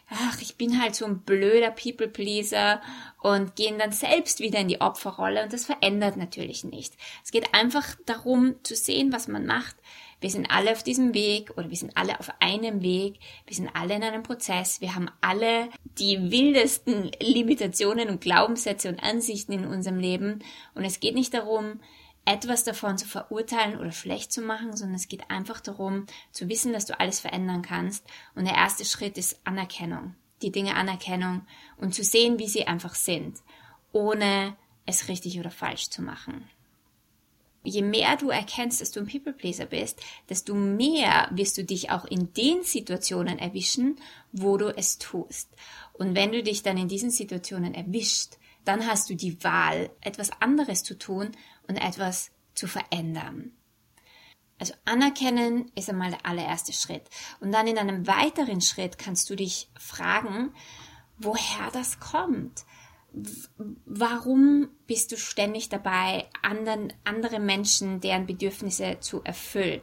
ach, 0.10 0.42
ich 0.42 0.58
bin 0.58 0.82
halt 0.82 0.96
so 0.96 1.06
ein 1.06 1.20
blöder 1.20 1.72
People-Pleaser 1.72 2.82
und 3.22 3.56
gehen 3.56 3.80
dann 3.80 3.92
selbst 3.92 4.40
wieder 4.40 4.60
in 4.60 4.68
die 4.68 4.82
Opferrolle 4.82 5.44
und 5.44 5.54
das 5.54 5.66
verändert 5.66 6.18
natürlich 6.18 6.64
nicht. 6.64 6.94
Es 7.24 7.32
geht 7.32 7.54
einfach 7.54 7.96
darum 8.06 8.56
zu 8.64 8.76
sehen, 8.76 9.12
was 9.12 9.28
man 9.28 9.46
macht, 9.46 9.76
Wir 10.22 10.30
sind 10.30 10.52
alle 10.52 10.72
auf 10.72 10.84
diesem 10.84 11.16
Weg 11.16 11.50
oder 11.58 11.70
wir 11.72 11.78
sind 11.78 11.98
alle 11.98 12.20
auf 12.20 12.30
einem 12.40 12.84
Weg. 12.84 13.16
Wir 13.48 13.56
sind 13.56 13.70
alle 13.74 13.96
in 13.96 14.04
einem 14.04 14.22
Prozess. 14.22 14.80
Wir 14.80 14.94
haben 14.94 15.10
alle 15.20 15.70
die 15.98 16.32
wildesten 16.32 17.10
Limitationen 17.20 18.08
und 18.08 18.22
Glaubenssätze 18.22 18.88
und 18.88 19.02
Ansichten 19.02 19.52
in 19.52 19.66
unserem 19.66 19.98
Leben. 19.98 20.44
Und 20.76 20.86
es 20.86 21.00
geht 21.00 21.16
nicht 21.16 21.34
darum, 21.34 21.80
etwas 22.26 22.64
davon 22.64 22.98
zu 22.98 23.08
verurteilen 23.08 23.80
oder 23.80 23.92
schlecht 23.92 24.32
zu 24.32 24.42
machen, 24.42 24.76
sondern 24.76 24.96
es 24.96 25.08
geht 25.08 25.30
einfach 25.30 25.60
darum, 25.60 26.06
zu 26.32 26.50
wissen, 26.50 26.74
dass 26.74 26.86
du 26.86 27.00
alles 27.00 27.20
verändern 27.20 27.62
kannst. 27.62 28.06
Und 28.36 28.46
der 28.46 28.56
erste 28.56 28.86
Schritt 28.86 29.18
ist 29.18 29.40
Anerkennung. 29.44 30.16
Die 30.42 30.52
Dinge 30.52 30.76
Anerkennung 30.76 31.46
und 31.78 31.94
zu 31.94 32.04
sehen, 32.04 32.40
wie 32.40 32.48
sie 32.48 32.68
einfach 32.68 32.96
sind, 32.96 33.38
ohne 33.92 34.56
es 34.86 35.08
richtig 35.08 35.40
oder 35.40 35.52
falsch 35.52 35.90
zu 35.90 36.02
machen. 36.02 36.48
Je 37.64 37.84
mehr 37.84 38.18
du 38.18 38.30
erkennst, 38.30 38.82
dass 38.82 38.90
du 38.90 39.02
ein 39.02 39.08
People 39.08 39.34
Pleaser 39.34 39.68
bist, 39.68 40.02
desto 40.30 40.56
mehr 40.56 41.30
wirst 41.32 41.60
du 41.60 41.64
dich 41.64 41.92
auch 41.92 42.06
in 42.06 42.34
den 42.34 42.64
Situationen 42.64 43.38
erwischen, 43.38 43.98
wo 44.32 44.58
du 44.58 44.76
es 44.76 44.98
tust. 44.98 45.48
Und 45.94 46.16
wenn 46.16 46.32
du 46.32 46.42
dich 46.42 46.64
dann 46.64 46.78
in 46.78 46.88
diesen 46.88 47.12
Situationen 47.12 47.76
erwischt, 47.76 48.38
dann 48.66 48.88
hast 48.88 49.10
du 49.10 49.16
die 49.16 49.44
Wahl, 49.44 49.90
etwas 50.02 50.32
anderes 50.42 50.84
zu 50.84 50.98
tun 50.98 51.32
und 51.68 51.78
etwas 51.78 52.32
zu 52.54 52.68
verändern. 52.68 53.54
Also 54.60 54.76
anerkennen 54.86 55.72
ist 55.74 55.90
einmal 55.90 56.12
der 56.12 56.26
allererste 56.26 56.72
Schritt. 56.72 57.10
Und 57.40 57.52
dann 57.52 57.66
in 57.66 57.80
einem 57.80 58.06
weiteren 58.06 58.62
Schritt 58.62 59.00
kannst 59.00 59.28
du 59.30 59.36
dich 59.36 59.72
fragen, 59.76 60.54
woher 61.18 61.72
das 61.74 62.00
kommt. 62.00 62.66
Warum 63.86 64.70
bist 64.86 65.12
du 65.12 65.18
ständig 65.18 65.70
dabei, 65.70 66.30
anderen, 66.44 66.94
andere 67.04 67.40
Menschen, 67.40 68.02
deren 68.02 68.28
Bedürfnisse 68.28 69.00
zu 69.00 69.24
erfüllen? 69.24 69.82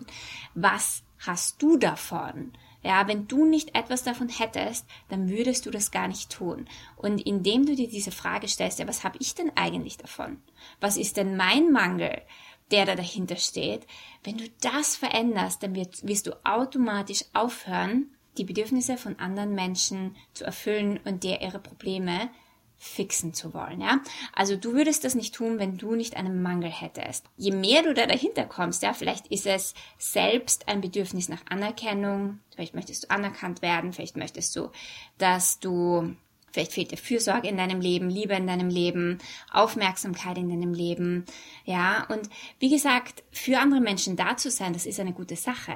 Was 0.55 1.03
hast 1.19 1.61
du 1.61 1.77
davon? 1.77 2.53
Ja, 2.83 3.09
wenn 3.09 3.27
du 3.27 3.45
nicht 3.45 3.75
etwas 3.75 4.05
davon 4.05 4.29
hättest, 4.29 4.87
dann 5.09 5.29
würdest 5.29 5.67
du 5.67 5.71
das 5.71 5.91
gar 5.91 6.07
nicht 6.07 6.31
tun. 6.31 6.69
Und 6.97 7.21
indem 7.21 7.67
du 7.67 7.75
dir 7.75 7.89
diese 7.89 8.13
Frage 8.13 8.47
stellst, 8.47 8.79
ja, 8.79 8.87
was 8.87 9.03
habe 9.03 9.19
ich 9.21 9.35
denn 9.35 9.51
eigentlich 9.57 9.97
davon? 9.97 10.41
Was 10.81 10.97
ist 10.97 11.17
denn 11.17 11.37
mein 11.37 11.73
Mangel, 11.73 12.23
der 12.71 12.87
da 12.87 12.95
dahinter 12.95 13.37
steht? 13.37 13.87
Wenn 14.23 14.39
du 14.39 14.49
das 14.61 14.95
veränderst, 14.95 15.63
dann 15.63 15.75
wirst, 15.75 16.07
wirst 16.07 16.29
du 16.29 16.37
automatisch 16.45 17.25
aufhören, 17.33 18.15
die 18.37 18.45
Bedürfnisse 18.45 18.97
von 18.97 19.19
anderen 19.19 19.55
Menschen 19.55 20.15
zu 20.33 20.45
erfüllen 20.45 21.01
und 21.05 21.25
dir 21.25 21.43
ihre 21.43 21.59
Probleme 21.59 22.31
fixen 22.79 23.35
zu 23.35 23.53
wollen, 23.55 23.81
ja. 23.81 24.01
Also 24.33 24.57
du 24.57 24.73
würdest 24.73 25.05
das 25.05 25.15
nicht 25.15 25.35
tun, 25.35 25.59
wenn 25.59 25.79
du 25.79 25.97
nicht 25.97 26.17
einen 26.17 26.43
Mangel 26.43 26.71
hättest. 26.71 27.27
Je 27.37 27.51
mehr 27.51 27.83
du 27.83 27.93
da 27.93 28.07
dahinter 28.07 28.45
kommst, 28.45 28.83
ja, 28.83 28.95
vielleicht 28.95 29.27
ist 29.29 29.47
es 29.47 29.75
selbst 29.99 30.69
ein 30.69 30.81
Bedürfnis 30.81 31.29
nach 31.29 31.43
Anerkennung, 31.49 32.39
vielleicht 32.55 32.75
möchtest 32.75 33.05
du 33.05 33.11
anerkannt 33.11 33.63
werden, 33.63 33.93
vielleicht 33.93 34.17
möchtest 34.17 34.55
du, 34.57 34.71
dass 35.19 35.59
du 35.59 36.15
Vielleicht 36.51 36.73
fehlt 36.73 36.91
dir 36.91 36.97
Fürsorge 36.97 37.47
in 37.47 37.59
deinem 37.59 37.81
Leben, 37.81 38.09
Liebe 38.09 38.35
in 38.35 38.47
deinem 38.47 38.71
Leben, 38.71 39.19
Aufmerksamkeit 39.53 40.39
in 40.39 40.49
deinem 40.49 40.73
Leben. 40.73 41.27
Ja, 41.65 42.07
und 42.09 42.29
wie 42.59 42.71
gesagt, 42.71 43.23
für 43.31 43.59
andere 43.59 43.81
Menschen 43.81 44.17
da 44.17 44.37
zu 44.37 44.51
sein, 44.51 44.73
das 44.73 44.87
ist 44.87 44.99
eine 44.99 45.13
gute 45.13 45.37
Sache. 45.37 45.75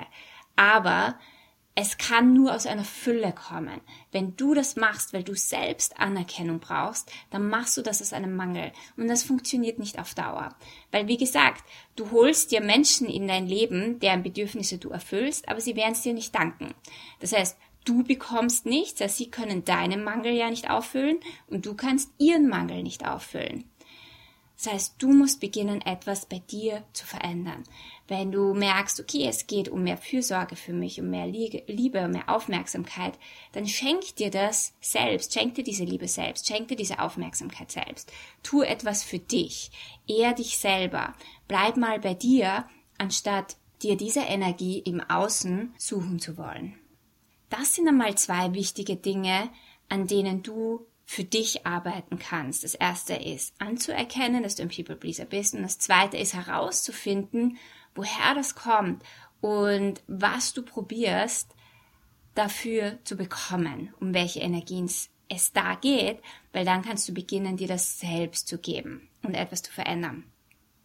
Aber 0.57 1.19
es 1.75 1.97
kann 1.97 2.35
nur 2.35 2.55
aus 2.55 2.67
einer 2.67 2.85
Fülle 2.85 3.33
kommen. 3.33 3.81
Wenn 4.11 4.37
du 4.37 4.53
das 4.53 4.77
machst, 4.77 5.15
weil 5.15 5.23
du 5.23 5.35
selbst 5.35 5.99
Anerkennung 5.99 6.61
brauchst, 6.61 7.11
dann 7.31 7.49
machst 7.49 7.77
du 7.79 7.83
das 7.83 8.03
aus 8.03 8.13
einem 8.13 8.37
Mangel. 8.37 8.73
Und 8.99 9.09
das 9.09 9.23
funktioniert 9.23 9.79
nicht 9.79 9.99
auf 9.99 10.15
Dauer. 10.15 10.55
Weil, 10.91 11.09
wie 11.09 11.17
gesagt, 11.17 11.65
du 11.97 12.11
holst 12.11 12.53
dir 12.53 12.61
Menschen 12.61 13.09
in 13.09 13.27
dein 13.27 13.47
Leben, 13.47 13.99
deren 14.01 14.23
Bedürfnisse 14.23 14.77
du 14.77 14.91
erfüllst, 14.91 15.49
aber 15.49 15.63
sie 15.63 15.75
werden 15.75 15.93
es 15.93 16.03
dir 16.03 16.13
nicht 16.13 16.35
danken. 16.35 16.75
Das 17.21 17.33
heißt, 17.33 17.57
du 17.85 18.05
bekommst 18.05 18.67
nichts, 18.67 19.01
also 19.01 19.15
sie 19.15 19.31
können 19.31 19.65
deinen 19.65 20.05
Mangel 20.05 20.35
ja 20.35 20.51
nicht 20.51 20.69
auffüllen 20.69 21.19
und 21.49 21.65
du 21.65 21.75
kannst 21.75 22.11
ihren 22.19 22.49
Mangel 22.49 22.83
nicht 22.83 23.07
auffüllen. 23.09 23.65
Das 24.63 24.73
heißt, 24.73 24.95
du 24.99 25.13
musst 25.13 25.41
beginnen, 25.41 25.83
etwas 25.83 26.25
bei 26.27 26.39
dir 26.39 26.85
zu 26.93 27.05
verändern. 27.05 27.65
Wenn 28.07 28.31
du 28.31 28.55
merkst, 28.55 29.01
okay, 29.01 29.27
es 29.27 29.49
geht 29.49 29.69
um 29.69 29.83
mehr 29.83 29.97
Fürsorge 29.97 30.55
für 30.55 30.73
mich, 30.73 31.01
um 31.01 31.11
mehr 31.11 31.27
Liebe, 31.27 32.05
um 32.05 32.13
mehr 32.13 32.29
Aufmerksamkeit, 32.29 33.19
dann 33.51 33.67
schenk 33.67 34.15
dir 34.17 34.31
das 34.31 34.73
selbst, 34.81 35.35
schenk 35.35 35.57
dir 35.57 35.65
diese 35.65 35.83
Liebe 35.83 36.07
selbst, 36.07 36.47
schenk 36.47 36.69
dir 36.69 36.77
diese 36.77 37.01
Aufmerksamkeit 37.01 37.73
selbst. 37.73 38.13
Tu 38.45 38.63
etwas 38.63 39.03
für 39.03 39.19
dich, 39.19 39.73
ehr 40.07 40.33
dich 40.33 40.59
selber, 40.59 41.15
bleib 41.49 41.77
mal 41.77 41.99
bei 41.99 42.15
dir, 42.15 42.69
anstatt 42.99 43.57
dir 43.83 43.97
diese 43.97 44.21
Energie 44.21 44.79
im 44.79 45.01
Außen 45.01 45.75
suchen 45.77 46.21
zu 46.21 46.39
wollen. 46.39 46.79
Das 47.51 47.75
sind 47.75 47.89
einmal 47.89 48.15
zwei 48.15 48.55
wichtige 48.55 48.95
Dinge, 48.95 49.51
an 49.89 50.07
denen 50.07 50.45
du 50.45 50.87
für 51.13 51.25
dich 51.25 51.67
arbeiten 51.67 52.19
kannst. 52.19 52.65
Das 52.65 52.75
erste 52.75 53.13
ist 53.13 53.53
anzuerkennen, 53.59 54.43
dass 54.43 54.55
du 54.55 54.63
ein 54.63 54.71
People 54.71 54.97
Pleaser 54.97 55.27
bist 55.27 55.53
und 55.53 55.61
das 55.61 55.79
zweite 55.79 56.17
ist 56.17 56.33
herauszufinden, 56.33 57.59
woher 57.95 58.35
das 58.35 58.55
kommt 58.55 59.03
und 59.43 60.03
was 60.07 60.55
du 60.55 60.63
probierst 60.63 61.51
dafür 62.35 62.99
zu 63.05 63.17
bekommen, 63.17 63.93
um 64.01 64.15
welche 64.15 64.41
Energien 64.41 64.91
es 65.29 65.53
da 65.53 65.75
geht, 65.75 66.19
weil 66.55 66.65
dann 66.65 66.81
kannst 66.81 67.07
du 67.11 67.13
beginnen, 67.13 67.59
dir 67.59 67.69
das 67.69 68.01
selbst 68.01 68.49
zu 68.49 68.57
geben 68.57 69.07
und 69.23 69.35
etwas 69.35 69.61
zu 69.61 69.71
verändern. 69.71 70.25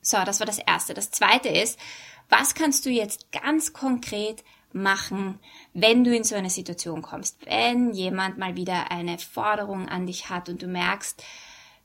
So, 0.02 0.18
das 0.26 0.42
war 0.42 0.48
das 0.48 0.60
erste. 0.60 0.94
Das 0.94 1.10
zweite 1.10 1.48
ist, 1.48 1.80
was 2.28 2.54
kannst 2.54 2.86
du 2.86 2.90
jetzt 2.90 3.32
ganz 3.32 3.72
konkret 3.72 4.44
machen, 4.78 5.40
wenn 5.74 6.04
du 6.04 6.16
in 6.16 6.24
so 6.24 6.36
eine 6.36 6.50
Situation 6.50 7.02
kommst, 7.02 7.46
wenn 7.46 7.92
jemand 7.92 8.38
mal 8.38 8.56
wieder 8.56 8.92
eine 8.92 9.18
Forderung 9.18 9.88
an 9.90 10.06
dich 10.06 10.30
hat 10.30 10.50
und 10.50 10.62
du 10.62 10.68
merkst, 10.68 11.24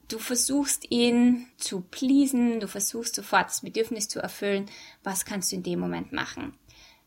du 0.09 0.19
versuchst 0.19 0.91
ihn 0.91 1.49
zu 1.57 1.81
pleasen, 1.81 2.61
du 2.61 2.69
versuchst 2.69 3.15
sofort 3.15 3.47
das 3.49 3.63
Bedürfnis 3.63 4.09
zu 4.09 4.21
erfüllen, 4.21 4.67
was 5.03 5.25
kannst 5.25 5.53
du 5.53 5.57
in 5.57 5.63
dem 5.63 5.81
Moment 5.81 6.13
machen? 6.13 6.55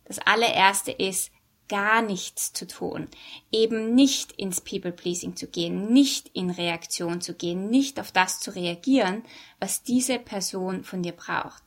Das 0.05 0.19
allererste 0.19 0.91
ist, 0.91 1.31
gar 1.67 2.01
nichts 2.01 2.53
zu 2.53 2.67
tun, 2.67 3.07
eben 3.51 3.95
nicht 3.95 4.31
ins 4.33 4.61
People-Pleasing 4.61 5.35
zu 5.35 5.47
gehen, 5.47 5.91
nicht 5.91 6.29
in 6.33 6.49
Reaktion 6.49 7.21
zu 7.21 7.33
gehen, 7.33 7.69
nicht 7.69 7.99
auf 7.99 8.11
das 8.11 8.39
zu 8.39 8.53
reagieren, 8.53 9.23
was 9.59 9.83
diese 9.83 10.19
Person 10.19 10.83
von 10.83 11.01
dir 11.01 11.13
braucht. 11.13 11.63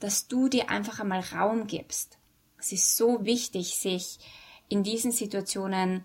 Dass 0.00 0.28
du 0.28 0.48
dir 0.48 0.70
einfach 0.70 1.00
einmal 1.00 1.20
Raum 1.20 1.66
gibst, 1.66 2.17
es 2.58 2.72
ist 2.72 2.96
so 2.96 3.24
wichtig, 3.24 3.76
sich 3.76 4.18
in 4.68 4.82
diesen 4.82 5.12
Situationen 5.12 6.04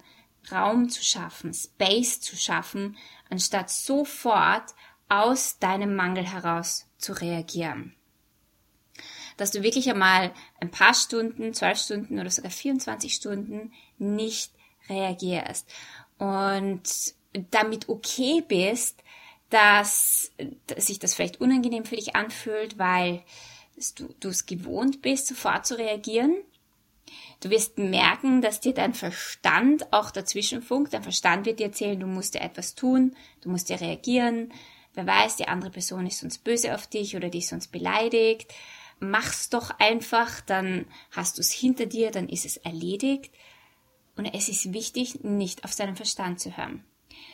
Raum 0.52 0.90
zu 0.90 1.04
schaffen, 1.04 1.54
Space 1.54 2.20
zu 2.20 2.36
schaffen, 2.36 2.98
anstatt 3.30 3.70
sofort 3.70 4.74
aus 5.10 5.60
deinem 5.60 5.96
Mangel 5.96 6.26
heraus 6.26 6.88
zu 6.98 7.14
reagieren. 7.14 7.96
Dass 9.38 9.52
du 9.52 9.64
wirklich 9.64 9.90
einmal 9.90 10.34
ein 10.60 10.70
paar 10.70 10.94
Stunden, 10.94 11.54
zwölf 11.54 11.80
Stunden 11.80 12.20
oder 12.20 12.30
sogar 12.30 12.52
24 12.52 13.14
Stunden 13.14 13.74
nicht 13.98 14.52
reagierst 14.90 15.68
und 16.18 16.84
damit 17.52 17.90
okay 17.90 18.44
bist, 18.48 19.04
dass, 19.50 20.32
dass 20.68 20.88
sich 20.88 21.00
das 21.00 21.14
vielleicht 21.14 21.42
unangenehm 21.42 21.86
für 21.86 21.96
dich 21.96 22.16
anfühlt, 22.16 22.78
weil 22.78 23.24
du, 24.00 24.14
du 24.20 24.30
es 24.30 24.46
gewohnt 24.46 25.02
bist, 25.02 25.28
sofort 25.28 25.66
zu 25.66 25.78
reagieren. 25.78 26.36
Du 27.42 27.50
wirst 27.50 27.78
merken, 27.78 28.42
dass 28.42 28.62
dir 28.62 28.74
dein 28.74 28.94
Verstand 28.94 29.92
auch 29.92 30.12
dazwischen 30.12 30.62
funkt. 30.62 30.94
Dein 30.94 31.04
Verstand 31.04 31.46
wird 31.46 31.60
dir 31.60 31.68
erzählen, 31.68 32.00
du 32.00 32.08
musst 32.08 32.34
dir 32.34 32.42
etwas 32.42 32.76
tun, 32.76 33.16
du 33.42 33.50
musst 33.50 33.70
dir 33.70 33.82
reagieren. 33.82 34.54
Wer 34.94 35.06
weiß, 35.08 35.36
die 35.36 35.48
andere 35.48 35.72
Person 35.72 36.08
ist 36.08 36.20
sonst 36.20 36.44
böse 36.44 36.74
auf 36.74 36.88
dich 36.88 37.16
oder 37.16 37.30
dich 37.30 37.48
sonst 37.48 37.72
beleidigt. 37.72 38.54
Mach's 39.00 39.50
doch 39.50 39.72
einfach, 39.80 40.40
dann 40.42 40.86
hast 41.12 41.38
du 41.38 41.42
es 41.42 41.52
hinter 41.52 41.86
dir, 41.86 42.12
dann 42.12 42.30
ist 42.30 42.46
es 42.46 42.58
erledigt. 42.58 43.34
Und 44.16 44.26
es 44.26 44.48
ist 44.48 44.72
wichtig, 44.72 45.24
nicht 45.24 45.66
auf 45.66 45.74
seinen 45.74 45.96
Verstand 45.96 46.40
zu 46.40 46.56
hören. 46.56 46.86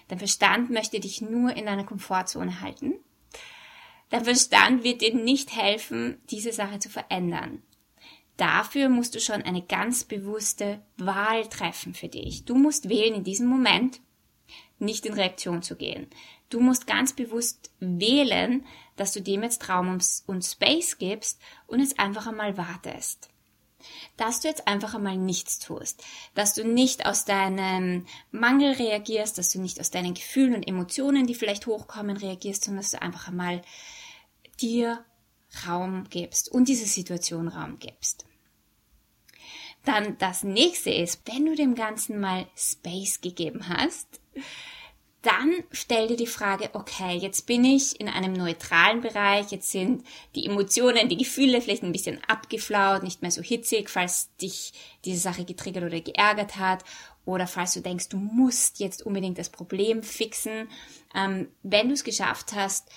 Dein 0.07 0.19
Verstand 0.19 0.71
möchte 0.71 0.99
dich 0.99 1.21
nur 1.21 1.55
in 1.55 1.65
deiner 1.65 1.83
Komfortzone 1.83 2.61
halten 2.61 2.95
Dein 4.09 4.25
Verstand 4.25 4.83
wird 4.83 5.01
dir 5.01 5.13
nicht 5.13 5.55
helfen, 5.55 6.19
diese 6.29 6.51
Sache 6.51 6.79
zu 6.79 6.89
verändern. 6.89 7.61
Dafür 8.37 8.89
musst 8.89 9.15
du 9.15 9.19
schon 9.19 9.41
eine 9.41 9.61
ganz 9.61 10.05
bewusste 10.05 10.81
Wahl 10.97 11.47
treffen 11.49 11.93
für 11.93 12.07
dich. 12.07 12.45
Du 12.45 12.55
musst 12.55 12.87
wählen 12.89 13.15
in 13.15 13.23
diesem 13.23 13.47
Moment, 13.47 13.99
nicht 14.79 15.05
in 15.05 15.13
Reaktion 15.13 15.61
zu 15.61 15.75
gehen. 15.75 16.07
Du 16.49 16.59
musst 16.61 16.87
ganz 16.87 17.13
bewusst 17.13 17.69
wählen, 17.79 18.65
dass 18.95 19.11
du 19.11 19.21
dem 19.21 19.43
jetzt 19.43 19.69
Raum 19.69 19.99
und 20.25 20.45
Space 20.45 20.97
gibst 20.97 21.39
und 21.67 21.81
jetzt 21.81 21.99
einfach 21.99 22.27
einmal 22.27 22.57
wartest. 22.57 23.29
Dass 24.17 24.41
du 24.41 24.47
jetzt 24.47 24.67
einfach 24.67 24.95
einmal 24.95 25.17
nichts 25.17 25.59
tust, 25.59 26.03
dass 26.33 26.53
du 26.53 26.65
nicht 26.65 27.05
aus 27.05 27.25
deinem 27.25 28.05
Mangel 28.31 28.73
reagierst, 28.73 29.37
dass 29.37 29.51
du 29.51 29.61
nicht 29.61 29.79
aus 29.79 29.91
deinen 29.91 30.13
Gefühlen 30.13 30.55
und 30.55 30.67
Emotionen, 30.67 31.27
die 31.27 31.35
vielleicht 31.35 31.67
hochkommen, 31.67 32.17
reagierst, 32.17 32.65
sondern 32.65 32.81
dass 32.81 32.91
du 32.91 33.01
einfach 33.01 33.27
einmal 33.27 33.61
dir 34.61 35.03
Raum 35.67 36.05
gibst 36.09 36.49
und 36.49 36.67
diese 36.67 36.85
Situation 36.85 37.47
Raum 37.47 37.79
gibst. 37.79 38.25
Dann 39.85 40.17
das 40.17 40.43
nächste 40.43 40.91
ist, 40.91 41.21
wenn 41.25 41.45
du 41.45 41.55
dem 41.55 41.73
Ganzen 41.73 42.19
mal 42.19 42.47
Space 42.55 43.21
gegeben 43.21 43.67
hast, 43.69 44.19
dann 45.21 45.63
stell 45.71 46.07
dir 46.07 46.15
die 46.15 46.27
Frage, 46.27 46.69
okay, 46.73 47.17
jetzt 47.17 47.45
bin 47.45 47.65
ich 47.65 47.99
in 47.99 48.07
einem 48.07 48.33
neutralen 48.33 49.01
Bereich, 49.01 49.51
jetzt 49.51 49.69
sind 49.69 50.05
die 50.35 50.45
Emotionen, 50.45 51.09
die 51.09 51.17
Gefühle 51.17 51.61
vielleicht 51.61 51.83
ein 51.83 51.91
bisschen 51.91 52.23
abgeflaut, 52.25 53.03
nicht 53.03 53.21
mehr 53.21 53.31
so 53.31 53.41
hitzig, 53.41 53.89
falls 53.89 54.33
dich 54.37 54.71
diese 55.03 55.19
Sache 55.19 55.43
getriggert 55.43 55.83
oder 55.83 55.99
geärgert 55.99 56.55
hat 56.55 56.85
oder 57.25 57.47
falls 57.47 57.73
du 57.73 57.81
denkst, 57.81 58.09
du 58.09 58.17
musst 58.17 58.79
jetzt 58.79 59.05
unbedingt 59.05 59.37
das 59.37 59.49
Problem 59.49 60.03
fixen. 60.03 60.69
Ähm, 61.13 61.49
wenn 61.63 61.89
du 61.89 61.95
es 61.95 62.05
geschafft 62.05 62.53
hast, 62.53 62.89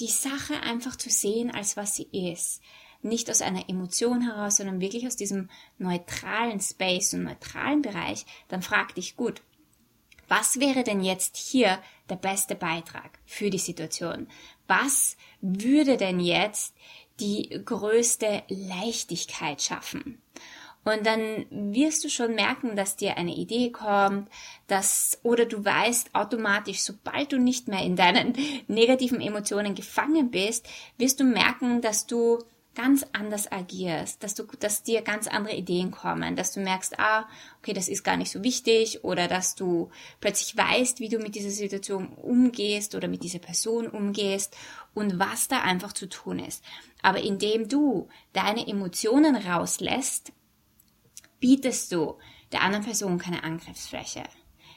die 0.00 0.08
Sache 0.08 0.60
einfach 0.62 0.96
zu 0.96 1.10
sehen, 1.10 1.50
als 1.50 1.76
was 1.76 1.94
sie 1.94 2.08
ist. 2.12 2.60
Nicht 3.02 3.30
aus 3.30 3.40
einer 3.42 3.68
Emotion 3.68 4.22
heraus, 4.22 4.56
sondern 4.56 4.80
wirklich 4.80 5.06
aus 5.06 5.16
diesem 5.16 5.48
neutralen 5.78 6.60
Space 6.60 7.14
und 7.14 7.24
neutralen 7.24 7.82
Bereich, 7.82 8.26
dann 8.48 8.62
frag 8.62 8.94
dich 8.94 9.16
gut, 9.16 9.42
was 10.28 10.60
wäre 10.60 10.84
denn 10.84 11.00
jetzt 11.00 11.36
hier 11.36 11.82
der 12.08 12.16
beste 12.16 12.54
Beitrag 12.54 13.18
für 13.26 13.50
die 13.50 13.58
Situation? 13.58 14.28
Was 14.68 15.16
würde 15.40 15.96
denn 15.96 16.20
jetzt 16.20 16.74
die 17.18 17.48
größte 17.64 18.44
Leichtigkeit 18.48 19.60
schaffen? 19.60 20.22
Und 20.84 21.04
dann 21.04 21.46
wirst 21.50 22.04
du 22.04 22.08
schon 22.08 22.34
merken, 22.34 22.74
dass 22.74 22.96
dir 22.96 23.16
eine 23.16 23.34
Idee 23.34 23.70
kommt, 23.70 24.28
dass, 24.66 25.18
oder 25.22 25.44
du 25.44 25.62
weißt 25.64 26.14
automatisch, 26.14 26.80
sobald 26.80 27.32
du 27.32 27.38
nicht 27.38 27.68
mehr 27.68 27.82
in 27.82 27.96
deinen 27.96 28.34
negativen 28.66 29.20
Emotionen 29.20 29.74
gefangen 29.74 30.30
bist, 30.30 30.66
wirst 30.96 31.20
du 31.20 31.24
merken, 31.24 31.82
dass 31.82 32.06
du 32.06 32.38
ganz 32.74 33.04
anders 33.12 33.50
agierst, 33.50 34.22
dass 34.22 34.34
du, 34.34 34.44
dass 34.58 34.82
dir 34.82 35.02
ganz 35.02 35.26
andere 35.26 35.56
Ideen 35.56 35.90
kommen, 35.90 36.36
dass 36.36 36.52
du 36.52 36.60
merkst, 36.60 36.98
ah, 36.98 37.28
okay, 37.58 37.72
das 37.72 37.88
ist 37.88 38.04
gar 38.04 38.16
nicht 38.16 38.30
so 38.30 38.44
wichtig 38.44 39.04
oder 39.04 39.28
dass 39.28 39.54
du 39.54 39.90
plötzlich 40.20 40.56
weißt, 40.56 41.00
wie 41.00 41.08
du 41.08 41.18
mit 41.18 41.34
dieser 41.34 41.50
Situation 41.50 42.08
umgehst 42.08 42.94
oder 42.94 43.08
mit 43.08 43.22
dieser 43.24 43.40
Person 43.40 43.88
umgehst 43.88 44.56
und 44.94 45.18
was 45.18 45.48
da 45.48 45.60
einfach 45.60 45.92
zu 45.92 46.08
tun 46.08 46.38
ist. 46.38 46.64
Aber 47.02 47.20
indem 47.20 47.68
du 47.68 48.08
deine 48.32 48.66
Emotionen 48.66 49.34
rauslässt, 49.34 50.32
bietest 51.40 51.92
du 51.92 52.18
der 52.52 52.62
anderen 52.62 52.84
Person 52.84 53.18
keine 53.18 53.42
Angriffsfläche. 53.42 54.22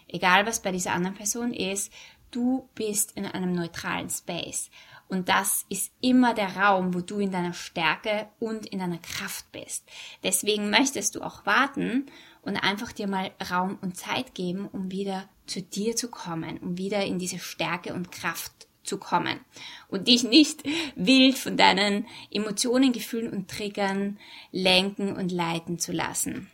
Egal 0.07 0.45
was 0.45 0.61
bei 0.61 0.71
dieser 0.71 0.93
anderen 0.93 1.15
Person 1.15 1.53
ist, 1.53 1.91
du 2.31 2.69
bist 2.75 3.13
in 3.13 3.25
einem 3.25 3.53
neutralen 3.53 4.09
Space. 4.09 4.69
Und 5.07 5.29
das 5.29 5.65
ist 5.69 5.91
immer 6.01 6.33
der 6.33 6.55
Raum, 6.55 6.93
wo 6.93 7.01
du 7.01 7.19
in 7.19 7.31
deiner 7.31 7.53
Stärke 7.53 8.27
und 8.39 8.65
in 8.65 8.79
deiner 8.79 8.97
Kraft 8.97 9.51
bist. 9.51 9.87
Deswegen 10.23 10.69
möchtest 10.69 11.15
du 11.15 11.21
auch 11.21 11.45
warten 11.45 12.07
und 12.41 12.57
einfach 12.57 12.91
dir 12.91 13.07
mal 13.07 13.31
Raum 13.51 13.77
und 13.81 13.97
Zeit 13.97 14.33
geben, 14.33 14.67
um 14.67 14.91
wieder 14.91 15.29
zu 15.45 15.61
dir 15.61 15.95
zu 15.95 16.09
kommen, 16.09 16.57
um 16.59 16.77
wieder 16.77 17.05
in 17.05 17.19
diese 17.19 17.37
Stärke 17.37 17.93
und 17.93 18.11
Kraft 18.11 18.67
zu 18.83 18.97
kommen 18.97 19.39
und 19.87 20.07
dich 20.07 20.23
nicht 20.23 20.63
wild 20.95 21.37
von 21.37 21.57
deinen 21.57 22.07
Emotionen, 22.31 22.93
Gefühlen 22.93 23.31
und 23.31 23.49
Triggern 23.49 24.19
lenken 24.51 25.15
und 25.15 25.31
leiten 25.31 25.79
zu 25.79 25.91
lassen. 25.91 26.51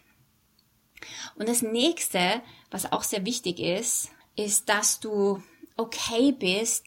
Und 1.36 1.48
das 1.48 1.62
nächste, 1.62 2.42
was 2.72 2.92
auch 2.92 3.04
sehr 3.04 3.26
wichtig 3.26 3.60
ist, 3.60 4.10
ist, 4.36 4.70
dass 4.70 5.00
du 5.00 5.42
okay 5.78 6.32
bist, 6.32 6.86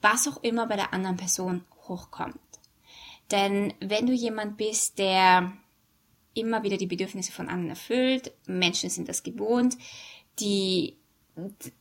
was 0.00 0.28
auch 0.28 0.42
immer 0.42 0.66
bei 0.66 0.76
der 0.76 0.92
anderen 0.92 1.16
Person 1.16 1.64
hochkommt. 1.88 2.38
Denn 3.30 3.74
wenn 3.80 4.06
du 4.06 4.12
jemand 4.12 4.56
bist, 4.56 4.98
der 4.98 5.52
immer 6.34 6.62
wieder 6.62 6.76
die 6.76 6.86
Bedürfnisse 6.86 7.32
von 7.32 7.48
anderen 7.48 7.70
erfüllt, 7.70 8.32
Menschen 8.46 8.90
sind 8.90 9.08
das 9.08 9.22
gewohnt, 9.22 9.76
die, 10.38 10.96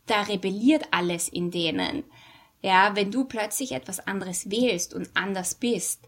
da 0.07 0.23
rebelliert 0.23 0.87
alles 0.91 1.29
in 1.29 1.51
denen. 1.51 2.03
Ja, 2.67 2.97
wenn 2.97 3.11
du 3.11 3.23
plötzlich 3.23 3.71
etwas 3.71 4.05
anderes 4.05 4.51
wählst 4.51 4.93
und 4.93 5.09
anders 5.13 5.55
bist, 5.55 6.01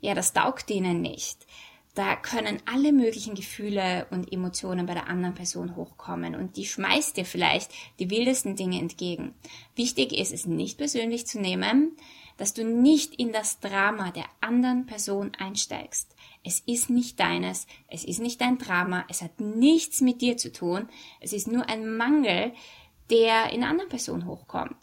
ja, 0.00 0.14
das 0.14 0.32
taugt 0.32 0.68
denen 0.68 1.00
nicht 1.00 1.46
da 1.94 2.16
können 2.16 2.58
alle 2.64 2.90
möglichen 2.90 3.34
Gefühle 3.34 4.06
und 4.10 4.32
Emotionen 4.32 4.86
bei 4.86 4.94
der 4.94 5.08
anderen 5.08 5.34
Person 5.34 5.76
hochkommen 5.76 6.34
und 6.34 6.56
die 6.56 6.64
schmeißt 6.64 7.16
dir 7.16 7.26
vielleicht 7.26 7.70
die 7.98 8.08
wildesten 8.08 8.56
Dinge 8.56 8.78
entgegen. 8.78 9.34
Wichtig 9.76 10.12
ist 10.12 10.32
es 10.32 10.46
nicht 10.46 10.78
persönlich 10.78 11.26
zu 11.26 11.38
nehmen, 11.38 11.94
dass 12.38 12.54
du 12.54 12.64
nicht 12.64 13.14
in 13.16 13.30
das 13.30 13.60
Drama 13.60 14.10
der 14.10 14.24
anderen 14.40 14.86
Person 14.86 15.32
einsteigst. 15.38 16.16
Es 16.42 16.60
ist 16.60 16.88
nicht 16.88 17.20
deines, 17.20 17.66
es 17.88 18.04
ist 18.04 18.20
nicht 18.20 18.40
dein 18.40 18.56
Drama, 18.56 19.04
es 19.10 19.20
hat 19.20 19.38
nichts 19.38 20.00
mit 20.00 20.22
dir 20.22 20.38
zu 20.38 20.50
tun, 20.50 20.88
es 21.20 21.34
ist 21.34 21.46
nur 21.46 21.68
ein 21.68 21.94
Mangel, 21.94 22.52
der 23.10 23.50
in 23.50 23.62
einer 23.62 23.70
anderen 23.70 23.90
Person 23.90 24.26
hochkommt. 24.26 24.76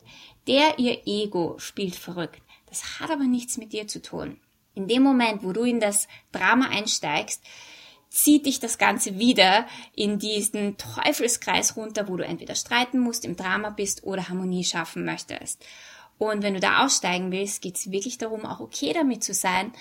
Der 0.50 0.80
ihr 0.80 1.04
Ego 1.06 1.60
spielt 1.60 1.96
verrückt. 1.96 2.42
Das 2.66 3.00
hat 3.00 3.12
aber 3.12 3.26
nichts 3.26 3.58
mit 3.58 3.72
dir 3.72 3.88
zu 3.88 4.02
tun. 4.02 4.40
In 4.74 4.88
dem 4.88 5.04
Moment, 5.04 5.44
wo 5.44 5.54
du 5.54 5.62
in 5.62 5.80
das 5.80 6.08
Drama 6.32 6.70
einsteigst, 6.70 7.44
zieht 8.10 8.48
dich 8.48 8.60
das 8.60 8.80
Ganze 8.80 9.20
wieder 9.20 9.68
in 9.96 10.18
diesen 10.18 10.76
Teufelskreis 10.78 11.78
runter, 11.78 12.08
wo 12.08 12.18
du 12.18 12.26
entweder 12.26 12.56
streiten 12.56 12.98
musst, 12.98 13.26
im 13.26 13.36
Drama 13.36 13.70
bist 13.70 14.04
oder 14.04 14.28
Harmonie 14.28 14.64
schaffen 14.64 15.06
möchtest. 15.06 15.64
Und 16.18 16.42
wenn 16.42 16.56
du 16.56 16.60
da 16.60 16.84
aussteigen 16.84 17.32
willst, 17.32 17.62
geht 17.62 17.78
es 17.78 17.92
wirklich 17.92 18.18
darum, 18.18 18.44
auch 18.44 18.60
okay 18.60 18.92
damit 18.92 19.24
zu 19.24 19.36
sein, 19.36 19.72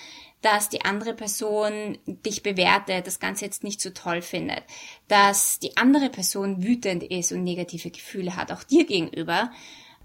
dass 0.41 0.69
die 0.69 0.85
andere 0.85 1.15
Person 1.15 1.97
dich 2.05 2.43
bewertet, 2.43 3.07
das 3.07 3.19
Ganze 3.19 3.43
jetzt 3.43 3.63
nicht 3.63 3.81
so 3.81 3.89
toll 3.89 4.21
findet, 4.21 4.63
dass 5.07 5.57
die 5.57 5.77
andere 5.77 6.09
Person 6.09 6.63
wütend 6.63 7.01
ist 7.01 7.31
und 7.31 7.43
negative 7.43 7.89
Gefühle 7.89 8.35
hat, 8.35 8.51
auch 8.51 8.63
dir 8.63 8.85
gegenüber. 8.85 9.51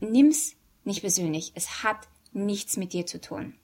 Nimm's 0.00 0.57
nicht 0.85 1.00
persönlich. 1.00 1.52
Es 1.54 1.83
hat 1.83 2.09
nichts 2.33 2.76
mit 2.76 2.92
dir 2.92 3.07
zu 3.07 3.20
tun. 3.20 3.54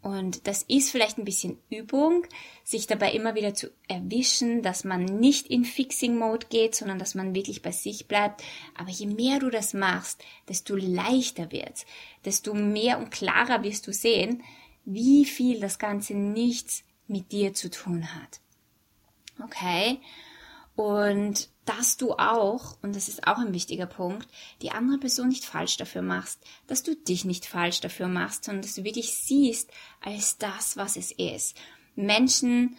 Und 0.00 0.46
das 0.46 0.62
ist 0.62 0.90
vielleicht 0.90 1.18
ein 1.18 1.24
bisschen 1.24 1.58
Übung, 1.70 2.24
sich 2.62 2.86
dabei 2.86 3.12
immer 3.12 3.34
wieder 3.34 3.54
zu 3.54 3.68
erwischen, 3.88 4.62
dass 4.62 4.84
man 4.84 5.04
nicht 5.04 5.48
in 5.48 5.64
Fixing-Mode 5.64 6.46
geht, 6.48 6.76
sondern 6.76 7.00
dass 7.00 7.16
man 7.16 7.34
wirklich 7.34 7.62
bei 7.62 7.72
sich 7.72 8.06
bleibt. 8.06 8.44
Aber 8.76 8.90
je 8.90 9.06
mehr 9.06 9.40
du 9.40 9.50
das 9.50 9.74
machst, 9.74 10.22
desto 10.48 10.76
leichter 10.76 11.50
wird's, 11.50 11.84
desto 12.24 12.54
mehr 12.54 12.98
und 12.98 13.10
klarer 13.10 13.64
wirst 13.64 13.86
du 13.88 13.92
sehen, 13.92 14.44
wie 14.84 15.24
viel 15.24 15.58
das 15.60 15.78
Ganze 15.78 16.14
nichts 16.14 16.84
mit 17.08 17.32
dir 17.32 17.52
zu 17.52 17.68
tun 17.68 18.14
hat. 18.14 18.40
Okay? 19.44 19.98
Und 20.76 21.48
dass 21.68 21.98
du 21.98 22.12
auch, 22.14 22.78
und 22.82 22.96
das 22.96 23.08
ist 23.08 23.26
auch 23.26 23.38
ein 23.38 23.52
wichtiger 23.52 23.86
Punkt, 23.86 24.26
die 24.62 24.70
andere 24.70 24.98
Person 24.98 25.28
nicht 25.28 25.44
falsch 25.44 25.76
dafür 25.76 26.00
machst, 26.00 26.40
dass 26.66 26.82
du 26.82 26.96
dich 26.96 27.26
nicht 27.26 27.44
falsch 27.44 27.80
dafür 27.80 28.08
machst, 28.08 28.44
sondern 28.44 28.62
dass 28.62 28.74
du 28.74 28.84
wirklich 28.84 29.12
siehst 29.12 29.70
als 30.00 30.38
das, 30.38 30.78
was 30.78 30.96
es 30.96 31.12
ist. 31.12 31.56
Menschen 31.94 32.76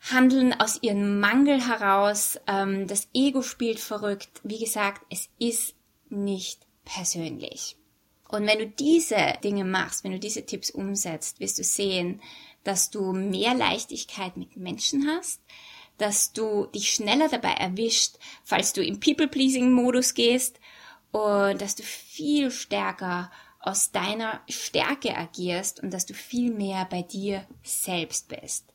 handeln 0.00 0.52
aus 0.52 0.82
ihrem 0.82 1.20
Mangel 1.20 1.64
heraus, 1.64 2.40
ähm, 2.48 2.88
das 2.88 3.08
Ego 3.14 3.42
spielt 3.42 3.78
verrückt. 3.78 4.40
Wie 4.42 4.58
gesagt, 4.58 5.02
es 5.08 5.28
ist 5.38 5.76
nicht 6.08 6.66
persönlich. 6.84 7.76
Und 8.28 8.46
wenn 8.46 8.58
du 8.58 8.66
diese 8.66 9.34
Dinge 9.44 9.64
machst, 9.64 10.02
wenn 10.02 10.12
du 10.12 10.18
diese 10.18 10.44
Tipps 10.44 10.70
umsetzt, 10.70 11.38
wirst 11.38 11.58
du 11.58 11.64
sehen, 11.64 12.20
dass 12.64 12.90
du 12.90 13.12
mehr 13.12 13.54
Leichtigkeit 13.54 14.36
mit 14.36 14.56
Menschen 14.56 15.06
hast, 15.06 15.40
dass 16.02 16.32
du 16.32 16.66
dich 16.66 16.90
schneller 16.90 17.28
dabei 17.28 17.52
erwischt, 17.52 18.16
falls 18.44 18.72
du 18.72 18.84
im 18.84 19.00
People-Pleasing-Modus 19.00 20.14
gehst 20.14 20.58
und 21.12 21.62
dass 21.62 21.76
du 21.76 21.82
viel 21.82 22.50
stärker 22.50 23.30
aus 23.60 23.92
deiner 23.92 24.40
Stärke 24.48 25.16
agierst 25.16 25.80
und 25.80 25.94
dass 25.94 26.04
du 26.04 26.14
viel 26.14 26.52
mehr 26.52 26.84
bei 26.86 27.02
dir 27.02 27.46
selbst 27.62 28.28
bist. 28.28 28.72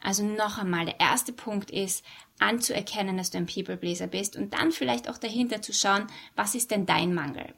Also 0.00 0.24
noch 0.24 0.58
einmal, 0.58 0.86
der 0.86 1.00
erste 1.00 1.32
Punkt 1.32 1.70
ist, 1.70 2.04
anzuerkennen, 2.38 3.16
dass 3.16 3.30
du 3.30 3.38
ein 3.38 3.46
People-Pleaser 3.46 4.06
bist 4.06 4.36
und 4.36 4.54
dann 4.54 4.72
vielleicht 4.72 5.08
auch 5.08 5.18
dahinter 5.18 5.62
zu 5.62 5.72
schauen, 5.72 6.06
was 6.34 6.54
ist 6.54 6.70
denn 6.70 6.86
dein 6.86 7.14
Mangel? 7.14 7.54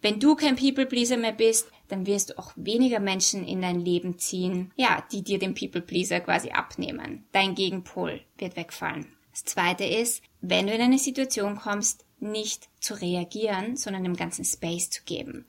Wenn 0.00 0.20
du 0.20 0.36
kein 0.36 0.56
People-Pleaser 0.56 1.16
mehr 1.16 1.32
bist, 1.32 1.68
dann 1.88 2.06
wirst 2.06 2.30
du 2.30 2.38
auch 2.38 2.52
weniger 2.56 3.00
Menschen 3.00 3.46
in 3.46 3.62
dein 3.62 3.80
Leben 3.80 4.18
ziehen, 4.18 4.72
ja, 4.76 5.04
die 5.10 5.22
dir 5.22 5.38
den 5.38 5.54
People-Pleaser 5.54 6.20
quasi 6.20 6.50
abnehmen. 6.50 7.24
Dein 7.32 7.54
Gegenpol 7.54 8.20
wird 8.36 8.56
wegfallen. 8.56 9.06
Das 9.32 9.44
zweite 9.44 9.84
ist, 9.84 10.22
wenn 10.40 10.66
du 10.66 10.74
in 10.74 10.80
eine 10.80 10.98
Situation 10.98 11.56
kommst, 11.56 12.04
nicht 12.20 12.68
zu 12.80 12.94
reagieren, 12.94 13.76
sondern 13.76 14.04
dem 14.04 14.16
ganzen 14.16 14.44
Space 14.44 14.90
zu 14.90 15.02
geben. 15.04 15.46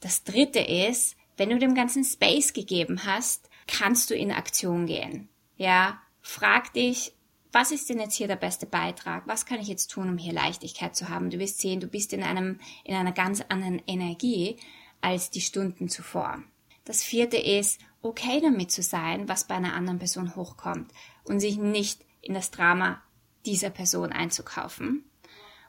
Das 0.00 0.24
dritte 0.24 0.60
ist, 0.60 1.16
wenn 1.36 1.50
du 1.50 1.58
dem 1.58 1.74
ganzen 1.74 2.04
Space 2.04 2.52
gegeben 2.52 3.04
hast, 3.06 3.48
kannst 3.66 4.10
du 4.10 4.14
in 4.14 4.32
Aktion 4.32 4.86
gehen. 4.86 5.28
Ja, 5.56 6.00
frag 6.20 6.72
dich, 6.74 7.12
was 7.52 7.70
ist 7.70 7.88
denn 7.90 8.00
jetzt 8.00 8.14
hier 8.14 8.28
der 8.28 8.36
beste 8.36 8.66
Beitrag? 8.66 9.26
Was 9.26 9.46
kann 9.46 9.60
ich 9.60 9.68
jetzt 9.68 9.90
tun, 9.90 10.08
um 10.08 10.18
hier 10.18 10.32
Leichtigkeit 10.32 10.96
zu 10.96 11.08
haben? 11.08 11.30
Du 11.30 11.38
wirst 11.38 11.60
sehen, 11.60 11.80
du 11.80 11.86
bist 11.86 12.12
in 12.12 12.22
einem, 12.22 12.58
in 12.84 12.94
einer 12.94 13.12
ganz 13.12 13.42
anderen 13.48 13.82
Energie 13.86 14.56
als 15.02 15.30
die 15.30 15.42
Stunden 15.42 15.88
zuvor. 15.88 16.42
Das 16.84 17.02
vierte 17.02 17.36
ist, 17.36 17.80
okay 18.00 18.40
damit 18.40 18.72
zu 18.72 18.82
sein, 18.82 19.28
was 19.28 19.46
bei 19.46 19.54
einer 19.54 19.74
anderen 19.74 19.98
Person 19.98 20.34
hochkommt 20.34 20.90
und 21.24 21.40
sich 21.40 21.58
nicht 21.58 22.04
in 22.20 22.34
das 22.34 22.50
Drama 22.50 23.02
dieser 23.44 23.70
Person 23.70 24.12
einzukaufen. 24.12 25.04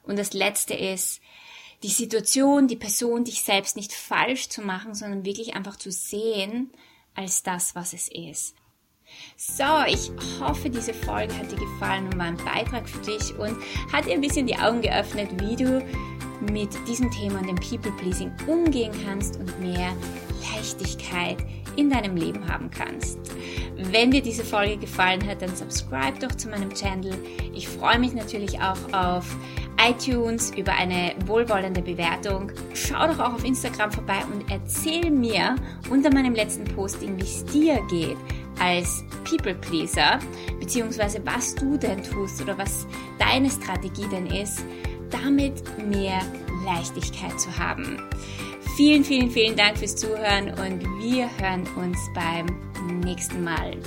Und 0.04 0.18
das 0.18 0.34
letzte 0.34 0.74
ist, 0.74 1.22
die 1.84 1.90
Situation, 1.90 2.68
die 2.68 2.78
Person, 2.78 3.26
dich 3.26 3.44
selbst 3.44 3.76
nicht 3.76 3.92
falsch 3.92 4.48
zu 4.48 4.62
machen, 4.62 4.96
sondern 4.96 5.26
wirklich 5.26 5.56
einfach 5.56 5.76
zu 5.76 5.92
sehen 5.92 6.72
als 7.14 7.44
das, 7.44 7.76
was 7.76 7.94
es 7.94 8.08
ist. 8.08 8.56
So, 9.38 9.64
ich 9.88 10.12
hoffe, 10.40 10.70
diese 10.70 10.94
Folge 10.94 11.38
hat 11.38 11.52
dir 11.52 11.58
gefallen 11.58 12.06
und 12.06 12.18
war 12.18 12.26
ein 12.26 12.38
Beitrag 12.38 12.88
für 12.88 13.00
dich 13.00 13.38
und 13.38 13.56
hat 13.92 14.06
dir 14.06 14.14
ein 14.14 14.22
bisschen 14.22 14.48
die 14.48 14.56
Augen 14.56 14.82
geöffnet, 14.82 15.30
wie 15.42 15.56
du 15.56 15.84
mit 16.52 16.70
diesem 16.88 17.12
Thema 17.12 17.40
und 17.40 17.48
dem 17.48 17.56
People-Pleasing 17.56 18.32
umgehen 18.48 18.92
kannst 19.06 19.38
und 19.38 19.60
mehr 19.60 19.94
Leichtigkeit 20.54 21.38
in 21.76 21.90
deinem 21.90 22.16
Leben 22.16 22.48
haben 22.48 22.70
kannst. 22.70 23.18
Wenn 23.76 24.12
dir 24.12 24.22
diese 24.22 24.44
Folge 24.44 24.78
gefallen 24.78 25.28
hat, 25.28 25.42
dann 25.42 25.56
subscribe 25.56 26.20
doch 26.20 26.36
zu 26.36 26.50
meinem 26.50 26.74
Channel. 26.74 27.14
Ich 27.54 27.68
freue 27.68 28.00
mich 28.00 28.14
natürlich 28.14 28.60
auch 28.62 28.94
auf 28.94 29.26
iTunes 29.86 30.52
über 30.56 30.74
eine 30.74 31.16
wohlwollende 31.26 31.82
Bewertung. 31.82 32.52
Schau 32.74 33.08
doch 33.08 33.20
auch 33.20 33.34
auf 33.34 33.44
Instagram 33.44 33.92
vorbei 33.92 34.20
und 34.32 34.50
erzähl 34.52 35.10
mir 35.10 35.56
unter 35.90 36.14
meinem 36.14 36.36
letzten 36.36 36.66
Posting, 36.66 37.18
wie 37.18 37.24
es 37.24 37.44
dir 37.46 37.80
geht 37.90 38.18
als 38.60 39.04
People 39.24 39.56
Pleaser, 39.56 40.20
beziehungsweise 40.60 41.22
was 41.26 41.56
du 41.56 41.78
denn 41.78 42.04
tust 42.04 42.42
oder 42.42 42.58
was 42.58 42.88
deine 43.20 43.50
Strategie 43.50 44.08
denn 44.12 44.28
ist, 44.28 44.64
damit 45.10 45.64
mehr 45.88 46.20
Leichtigkeit 46.66 47.40
zu 47.40 47.56
haben. 47.58 48.00
Vielen, 48.76 49.04
vielen, 49.04 49.30
vielen 49.30 49.56
Dank 49.56 49.78
fürs 49.78 49.96
Zuhören 49.96 50.50
und 50.50 50.82
wir 51.00 51.30
hören 51.40 51.68
uns 51.76 52.00
beim 52.16 52.48
nächsten 53.04 53.44
Mal. 53.44 53.78